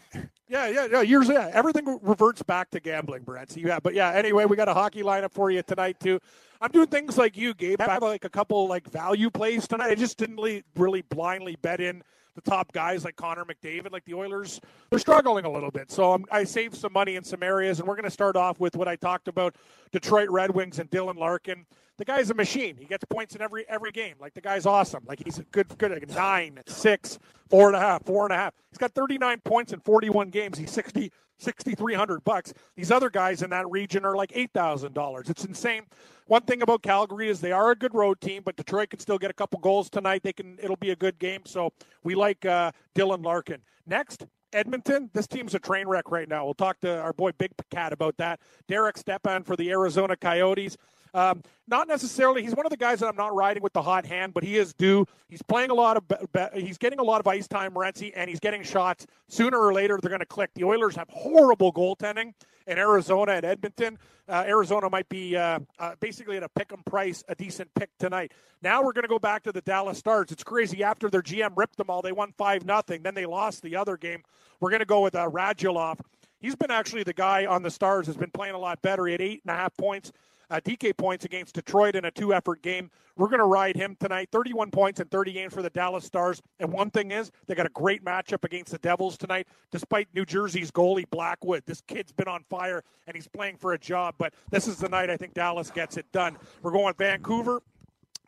[0.49, 1.01] Yeah, yeah, yeah.
[1.03, 1.51] Years, yeah.
[1.53, 3.51] Everything reverts back to gambling, Brent.
[3.53, 4.11] So yeah, but yeah.
[4.12, 6.18] Anyway, we got a hockey lineup for you tonight too.
[6.61, 7.80] I'm doing things like you, Gabe.
[7.80, 9.90] I have like a couple like value plays tonight.
[9.90, 12.03] I just didn't really, really blindly bet in
[12.43, 13.93] the top guys like Connor McDavid.
[13.93, 14.61] Like the Oilers,
[14.91, 15.91] they're struggling a little bit.
[15.91, 18.61] So I'm, I saved some money in some areas, and we're going to start off
[18.61, 19.57] with what I talked about:
[19.93, 21.66] Detroit Red Wings and Dylan Larkin.
[21.97, 22.76] The guy's a machine.
[22.76, 24.14] He gets points in every every game.
[24.20, 25.05] Like the guy's awesome.
[25.07, 27.18] Like he's a good good like nine, six,
[27.51, 28.55] four and a half, four and a half.
[28.70, 30.59] He's got 39 points in 41 games.
[30.59, 32.53] He's 60 6,300 bucks.
[32.76, 35.30] These other guys in that region are like $8,000.
[35.30, 35.82] It's insane.
[36.26, 39.18] One thing about Calgary is they are a good road team, but Detroit can still
[39.18, 40.22] get a couple goals tonight.
[40.22, 40.59] They can.
[40.62, 41.43] It'll be a good game.
[41.47, 41.72] So
[42.03, 43.62] we like uh, Dylan Larkin.
[43.86, 45.09] Next, Edmonton.
[45.14, 46.45] This team's a train wreck right now.
[46.45, 48.41] We'll talk to our boy Big Cat about that.
[48.66, 50.76] Derek Stepan for the Arizona Coyotes.
[51.19, 52.43] Um, not necessarily.
[52.43, 54.57] He's one of the guys that I'm not riding with the hot hand, but he
[54.57, 55.05] is due.
[55.29, 56.55] He's playing a lot of.
[56.55, 59.05] He's getting a lot of ice time, Morency, and he's getting shots.
[59.27, 60.51] Sooner or later, they're going to click.
[60.55, 62.35] The Oilers have horrible goaltending
[62.69, 63.99] in Arizona and Edmonton.
[64.29, 67.91] Uh, Arizona might be uh, uh, basically at a pick 'em price, a decent pick
[67.99, 68.33] tonight.
[68.62, 70.31] Now we're going to go back to the Dallas Stars.
[70.31, 70.85] It's crazy.
[70.85, 73.03] After their GM ripped them all, they won five nothing.
[73.03, 74.23] Then they lost the other game.
[74.61, 75.99] We're going to go with uh, Radulov.
[76.39, 79.07] He's been actually the guy on the Stars has been playing a lot better.
[79.07, 80.12] He had eight and a half points
[80.51, 82.90] uh, DK points against Detroit in a two effort game.
[83.16, 84.28] We're going to ride him tonight.
[84.30, 86.40] 31 points in 30 games for the Dallas Stars.
[86.61, 90.24] And one thing is, they got a great matchup against the Devils tonight, despite New
[90.24, 91.64] Jersey's goalie, Blackwood.
[91.66, 94.14] This kid's been on fire and he's playing for a job.
[94.18, 96.36] But this is the night I think Dallas gets it done.
[96.62, 97.61] We're going Vancouver.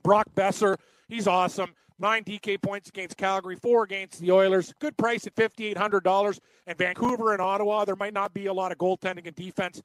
[0.03, 0.77] Brock Boeser,
[1.09, 1.75] he's awesome.
[1.99, 4.73] Nine DK points against Calgary, four against the Oilers.
[4.81, 6.41] Good price at $5,800.
[6.67, 9.83] And Vancouver and Ottawa, there might not be a lot of goaltending and defense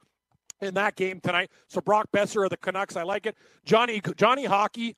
[0.60, 1.50] in that game tonight.
[1.68, 3.36] So Brock Boeser of the Canucks, I like it.
[3.64, 4.96] Johnny Johnny Hockey,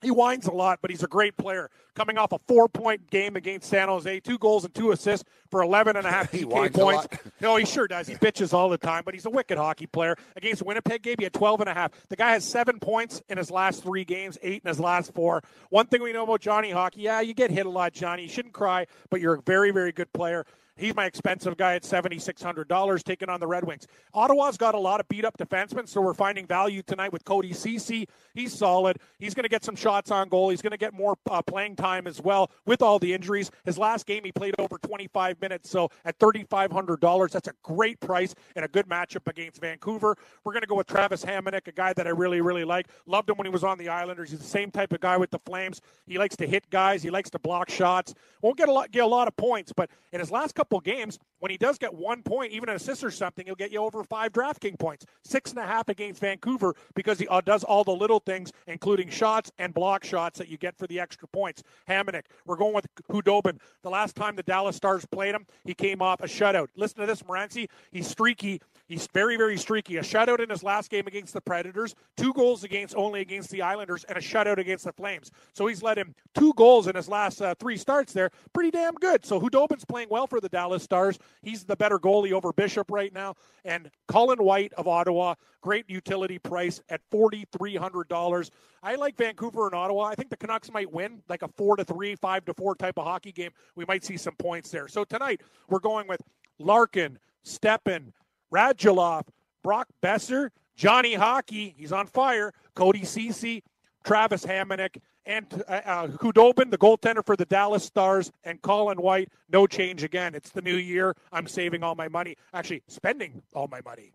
[0.00, 1.70] he whines a lot, but he's a great player.
[1.94, 5.96] Coming off a four-point game against San Jose, two goals and two assists for 11
[5.96, 7.08] and a half DK points.
[7.40, 8.08] No, he sure does.
[8.08, 10.16] He bitches all the time, but he's a wicked hockey player.
[10.36, 11.92] Against Winnipeg game, he had 12 and a half.
[12.08, 15.42] The guy has seven points in his last three games, eight in his last four.
[15.70, 18.22] One thing we know about Johnny Hockey, yeah, you get hit a lot, Johnny.
[18.22, 20.46] You shouldn't cry, but you're a very, very good player.
[20.78, 23.86] He's my expensive guy at $7,600 taking on the Red Wings.
[24.14, 27.52] Ottawa's got a lot of beat up defensemen, so we're finding value tonight with Cody
[27.52, 28.08] Ceci.
[28.32, 28.98] He's solid.
[29.18, 30.50] He's going to get some shots on goal.
[30.50, 33.50] He's going to get more uh, playing time as well with all the injuries.
[33.64, 38.34] His last game, he played over 25 minutes, so at $3,500, that's a great price
[38.54, 40.16] and a good matchup against Vancouver.
[40.44, 42.86] We're going to go with Travis Hamonic, a guy that I really, really like.
[43.06, 44.30] Loved him when he was on the Islanders.
[44.30, 45.80] He's the same type of guy with the Flames.
[46.06, 47.02] He likes to hit guys.
[47.02, 48.14] He likes to block shots.
[48.42, 50.80] Won't get a lot, get a lot of points, but in his last couple couple
[50.80, 53.80] games, when he does get one point, even an assist or something, he'll get you
[53.80, 55.06] over five DraftKings points.
[55.24, 59.08] Six and a half against Vancouver because he uh, does all the little things, including
[59.08, 61.62] shots and block shots that you get for the extra points.
[61.88, 63.58] Hamonic, we're going with Khudobin.
[63.82, 66.68] The last time the Dallas Stars played him, he came off a shutout.
[66.76, 67.68] Listen to this, Morency.
[67.92, 68.60] He's streaky.
[68.86, 69.98] He's very, very streaky.
[69.98, 73.62] A shutout in his last game against the Predators, two goals against only against the
[73.62, 75.30] Islanders, and a shutout against the Flames.
[75.52, 78.30] So he's led him two goals in his last uh, three starts there.
[78.52, 79.24] Pretty damn good.
[79.24, 81.20] So Khudobin's playing well for the Dallas Stars.
[81.40, 83.36] He's the better goalie over Bishop right now.
[83.64, 88.50] And Colin White of Ottawa, great utility price at $4,300.
[88.82, 90.06] I like Vancouver and Ottawa.
[90.06, 92.98] I think the Canucks might win like a four to three, five to four type
[92.98, 93.52] of hockey game.
[93.76, 94.88] We might see some points there.
[94.88, 96.22] So tonight we're going with
[96.58, 98.12] Larkin, Stepan,
[98.52, 99.28] Radulov,
[99.62, 103.62] Brock Boeser, Johnny Hockey, he's on fire, Cody Ceci,
[104.02, 104.96] Travis Hamonic,
[105.28, 109.28] and uh, uh, Khudobin, the goaltender for the Dallas Stars, and Colin White.
[109.50, 110.34] No change again.
[110.34, 111.14] It's the new year.
[111.30, 112.36] I'm saving all my money.
[112.54, 114.12] Actually, spending all my money.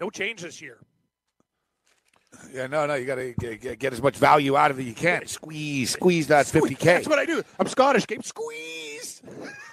[0.00, 0.78] No change this year.
[2.52, 2.94] Yeah, no, no.
[2.94, 5.26] You got to get, get, as much value out of it you can.
[5.26, 6.78] Squeeze, squeeze that 50K.
[6.78, 7.42] That's what I do.
[7.58, 8.06] I'm Scottish.
[8.06, 9.22] Game squeeze.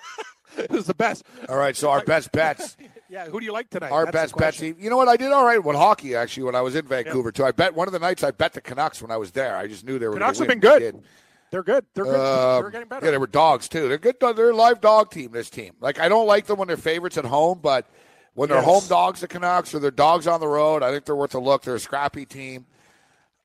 [0.58, 1.26] it was the best.
[1.50, 2.78] All right, so our best bets.
[3.12, 3.92] Yeah, who do you like tonight?
[3.92, 4.62] Our That's best bets.
[4.62, 5.10] You know what?
[5.10, 7.44] I did all right with hockey actually when I was in Vancouver too.
[7.44, 9.58] I bet one of the nights I bet the Canucks when I was there.
[9.58, 10.14] I just knew they were.
[10.14, 11.04] Canucks have been good.
[11.52, 11.86] They're good.
[11.94, 12.16] They're good.
[12.16, 13.06] Uh, They're getting better.
[13.06, 13.90] Yeah, they were dogs too.
[13.90, 14.16] They're good.
[14.22, 15.32] They're a live dog team.
[15.34, 15.74] This team.
[15.82, 17.86] Like I don't like them when they're favorites at home, but
[18.34, 21.16] when they're home dogs, the Canucks, or they're dogs on the road, I think they're
[21.16, 21.64] worth a look.
[21.64, 22.66] They're a scrappy team.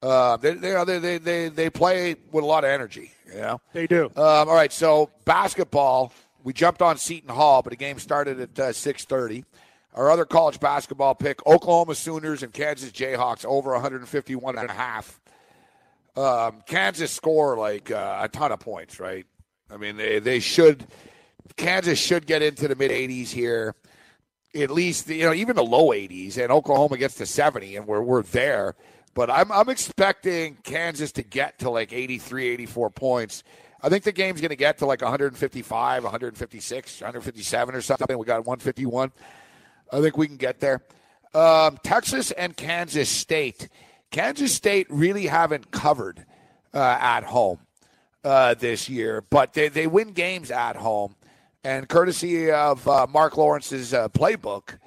[0.01, 3.11] Uh, they, they, they, they, they play with a lot of energy.
[3.27, 3.61] You know?
[3.73, 4.05] They do.
[4.15, 6.13] Um, all right, so basketball.
[6.47, 9.45] We jumped on Seton Hall, but the game started at uh, six thirty.
[9.95, 15.21] Our other college basketball pick, Oklahoma Sooners and Kansas Jayhawks over 151 and a half.
[16.15, 19.27] Um, Kansas score like uh, a ton of points, right?
[19.69, 20.87] I mean, they, they should,
[21.57, 23.75] Kansas should get into the mid 80s here.
[24.55, 28.03] At least, you know, even the low 80s, and Oklahoma gets to 70, and we're,
[28.03, 28.77] we're there.
[29.15, 33.43] But I'm, I'm expecting Kansas to get to like 83, 84 points.
[33.83, 38.19] I think the game's going to get to like 155, 156, 157 or something.
[38.19, 39.13] We got 151.
[39.93, 40.83] I think we can get there.
[41.35, 43.69] Um, Texas and Kansas State.
[44.11, 46.25] Kansas State really haven't covered
[46.73, 47.59] uh, at home
[48.25, 51.15] uh, this year, but they, they win games at home.
[51.63, 54.79] And courtesy of uh, Marc Lawrence's uh, playbook,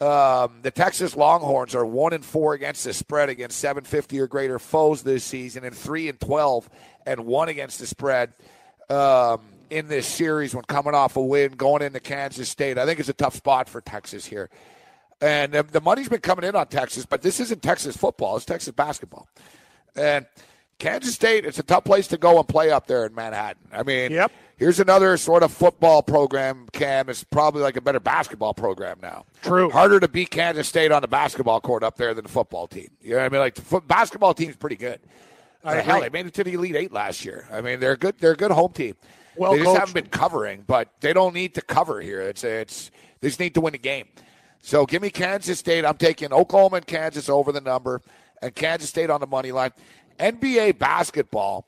[0.00, 4.58] um, the Texas Longhorns are one and four against the spread against 750 or greater
[4.58, 6.68] foes this season, and three and 12
[7.06, 8.32] and one against the spread.
[8.88, 9.40] Um,
[9.70, 12.78] in this series when coming off a win going into Kansas State.
[12.78, 14.50] I think it's a tough spot for Texas here.
[15.20, 18.72] And the money's been coming in on Texas, but this isn't Texas football, it's Texas
[18.72, 19.26] basketball.
[19.96, 20.26] And
[20.78, 23.68] Kansas State, it's a tough place to go and play up there in Manhattan.
[23.72, 24.30] I mean, yep.
[24.56, 27.08] Here's another sort of football program, Cam.
[27.08, 29.24] It's probably like a better basketball program now.
[29.42, 29.68] True.
[29.68, 32.88] Harder to beat Kansas State on the basketball court up there than the football team.
[33.02, 33.40] You know what I mean?
[33.40, 35.00] Like the foot, basketball team's pretty good.
[35.64, 37.48] I Uh, hell, they made it to the Elite Eight last year.
[37.50, 38.16] I mean, they're a good.
[38.18, 38.94] They're a good home team.
[39.36, 39.78] Well they just coached.
[39.80, 42.20] haven't been covering, but they don't need to cover here.
[42.20, 42.90] It's it's
[43.20, 44.06] they just need to win the game.
[44.60, 45.84] So give me Kansas State.
[45.84, 48.00] I'm taking Oklahoma and Kansas over the number,
[48.40, 49.72] and Kansas State on the money line.
[50.18, 51.66] NBA basketball.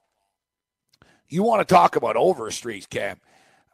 [1.28, 3.20] You want to talk about over streaks, Cam?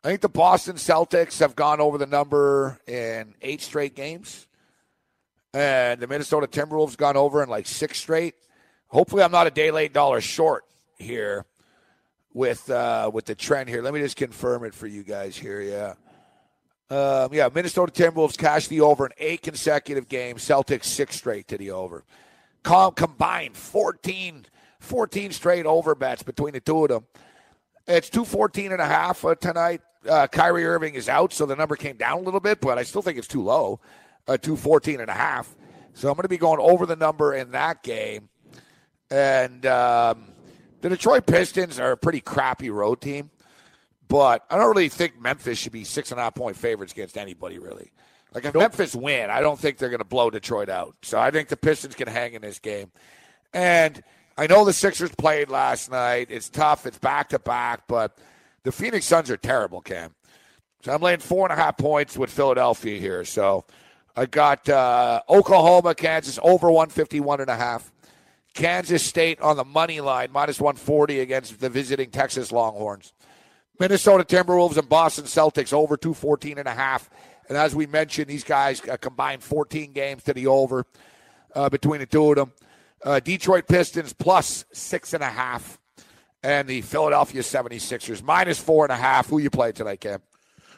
[0.02, 4.46] I think the Boston Celtics have gone over the number in eight straight games,
[5.52, 8.34] and the Minnesota Timberwolves gone over in like six straight.
[8.93, 10.64] Hopefully, I'm not a day late dollar short
[10.99, 11.47] here
[12.34, 13.82] with uh, with the trend here.
[13.82, 15.62] Let me just confirm it for you guys here.
[15.62, 15.95] Yeah.
[16.95, 20.45] Um, yeah, Minnesota Timberwolves cashed the over in eight consecutive games.
[20.45, 22.05] Celtics six straight to the over.
[22.64, 24.45] Com- combined 14,
[24.78, 27.07] 14 straight over bets between the two of them.
[27.88, 29.80] It's 214 and a half uh, tonight.
[30.07, 32.82] Uh, Kyrie Irving is out, so the number came down a little bit, but I
[32.82, 33.80] still think it's too low.
[34.28, 35.57] Uh, 214 and a half.
[35.95, 38.28] So I'm going to be going over the number in that game.
[39.12, 40.24] And um,
[40.80, 43.30] the Detroit Pistons are a pretty crappy road team,
[44.08, 47.18] but I don't really think Memphis should be six and a half point favorites against
[47.18, 47.92] anybody, really.
[48.32, 50.96] Like if Memphis win, I don't think they're going to blow Detroit out.
[51.02, 52.90] So I think the Pistons can hang in this game.
[53.52, 54.02] And
[54.38, 56.28] I know the Sixers played last night.
[56.30, 56.86] It's tough.
[56.86, 58.16] It's back to back, but
[58.62, 60.14] the Phoenix Suns are terrible, Cam.
[60.82, 63.26] So I'm laying four and a half points with Philadelphia here.
[63.26, 63.66] So
[64.16, 67.92] I got uh, Oklahoma, Kansas over 151 and a half.
[68.55, 73.12] Kansas State on the money line, minus 140 against the visiting Texas Longhorns.
[73.78, 77.11] Minnesota Timberwolves and Boston Celtics over 214 and a half.
[77.48, 80.86] And as we mentioned, these guys uh, combined 14 games to the over
[81.55, 82.53] uh, between the two of them.
[83.05, 85.78] Uh, Detroit Pistons plus six and a half.
[86.44, 89.28] And the Philadelphia 76ers minus four and a half.
[89.28, 90.20] Who you play tonight, Cam?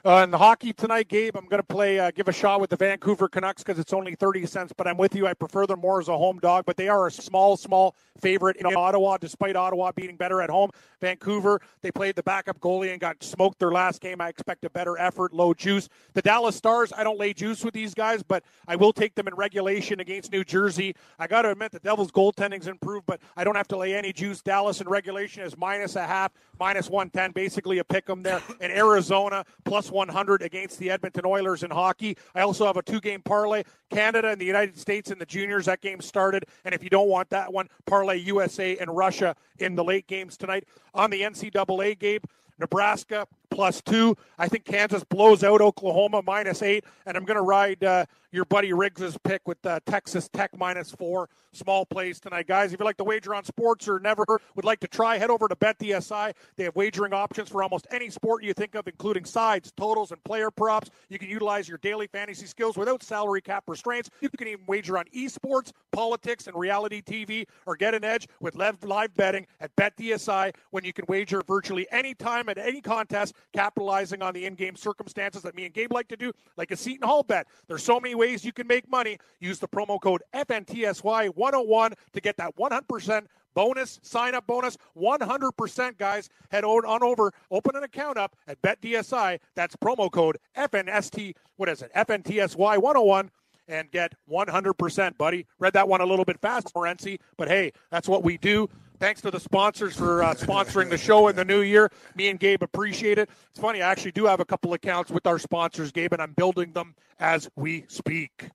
[0.06, 2.68] Uh, in the hockey tonight, Gabe, I'm going to play, uh, give a shot with
[2.68, 5.26] the Vancouver Canucks because it's only 30 cents, but I'm with you.
[5.26, 8.58] I prefer them more as a home dog, but they are a small, small favorite
[8.58, 10.68] in Ottawa, despite Ottawa being better at home.
[11.00, 14.20] Vancouver, they played the backup goalie and got smoked their last game.
[14.20, 15.88] I expect a better effort, low juice.
[16.12, 19.26] The Dallas Stars, I don't lay juice with these guys, but I will take them
[19.26, 20.94] in regulation against New Jersey.
[21.18, 24.12] I got to admit, the Devils' goaltending's improved, but I don't have to lay any
[24.12, 24.42] juice.
[24.42, 28.42] Dallas in regulation is minus a half, minus 110, basically a pick 'em there.
[28.60, 32.18] And Arizona, plus 100 against the Edmonton Oilers in hockey.
[32.34, 35.66] I also have a two game parlay Canada and the United States in the juniors.
[35.66, 36.44] That game started.
[36.64, 40.36] And if you don't want that one, parlay USA and Russia in the late games
[40.36, 40.64] tonight.
[40.92, 42.20] On the NCAA, game,
[42.58, 44.16] Nebraska plus two.
[44.36, 46.84] I think Kansas blows out Oklahoma minus eight.
[47.06, 50.90] And I'm going to ride uh, your buddy Riggs's pick with uh, Texas Tech minus
[50.90, 51.28] four.
[51.52, 52.72] Small plays tonight, guys.
[52.72, 54.24] If you like to wager on sports or never
[54.56, 56.32] would like to try, head over to BetDSI.
[56.56, 60.22] They have wagering options for almost any sport you think of, including sides, totals, and
[60.24, 60.90] player props.
[61.08, 64.10] You can utilize your daily fantasy skills without salary cap restraints.
[64.20, 68.56] You can even wager on esports, politics, and reality TV, or get an edge with
[68.56, 73.34] live live betting at BetDSI when you can wager virtually any time at any contest,
[73.52, 77.06] capitalizing on the in-game circumstances that me and Gabe like to do, like a Seton
[77.06, 77.46] Hall bet.
[77.68, 79.18] There's so many ways you can make money.
[79.40, 86.28] Use the promo code FNTSY101 to get that 100% bonus sign up bonus 100% guys.
[86.50, 89.38] Head on, over open an account up at betdsi.
[89.54, 91.92] That's promo code fnst what is it?
[91.94, 93.30] Fntsy 101
[93.66, 95.46] and get 100% buddy.
[95.58, 98.68] Read that one a little bit fast morency but hey that's what we do
[99.04, 102.40] thanks to the sponsors for uh, sponsoring the show in the new year me and
[102.40, 105.92] gabe appreciate it it's funny i actually do have a couple accounts with our sponsors
[105.92, 108.48] gabe and i'm building them as we speak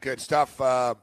[0.00, 0.60] Good stuff.
[0.60, 0.94] Uh,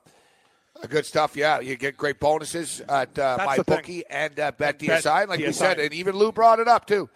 [0.89, 1.35] good stuff.
[1.35, 5.27] Yeah, you get great bonuses at uh, my bookie and uh, Bet Bet DSI.
[5.27, 7.09] Like we said, and even Lou brought it up too.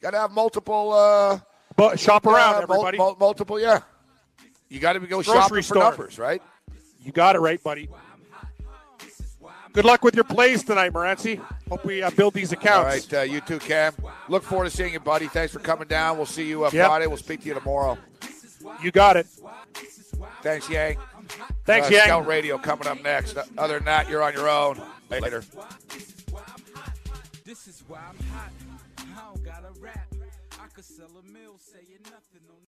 [0.00, 0.92] Got to have multiple.
[0.92, 1.40] Uh,
[1.76, 3.60] but shop around everybody mul- multiple.
[3.60, 3.80] Yeah.
[4.68, 5.76] You got to go Grocery shopping store.
[5.76, 6.42] for numbers, right?
[7.02, 7.88] You got it right, buddy.
[9.74, 11.40] Good luck with your plays tonight, Morency.
[11.68, 12.78] Hope we uh, build these accounts.
[12.78, 13.92] All right, uh, you too, Cam.
[14.28, 15.26] Look forward to seeing you, buddy.
[15.26, 16.16] Thanks for coming down.
[16.16, 16.86] We'll see you uh, Yep.
[16.86, 17.06] Friday.
[17.08, 17.98] We'll speak to you tomorrow.
[18.80, 19.26] You got it.
[20.42, 20.98] Thanks, Yang.
[21.64, 22.04] Thanks, uh, Yang.
[22.04, 23.36] Scout Radio coming up next.
[23.58, 24.80] Other than that, you're on your own.
[25.10, 25.42] Later.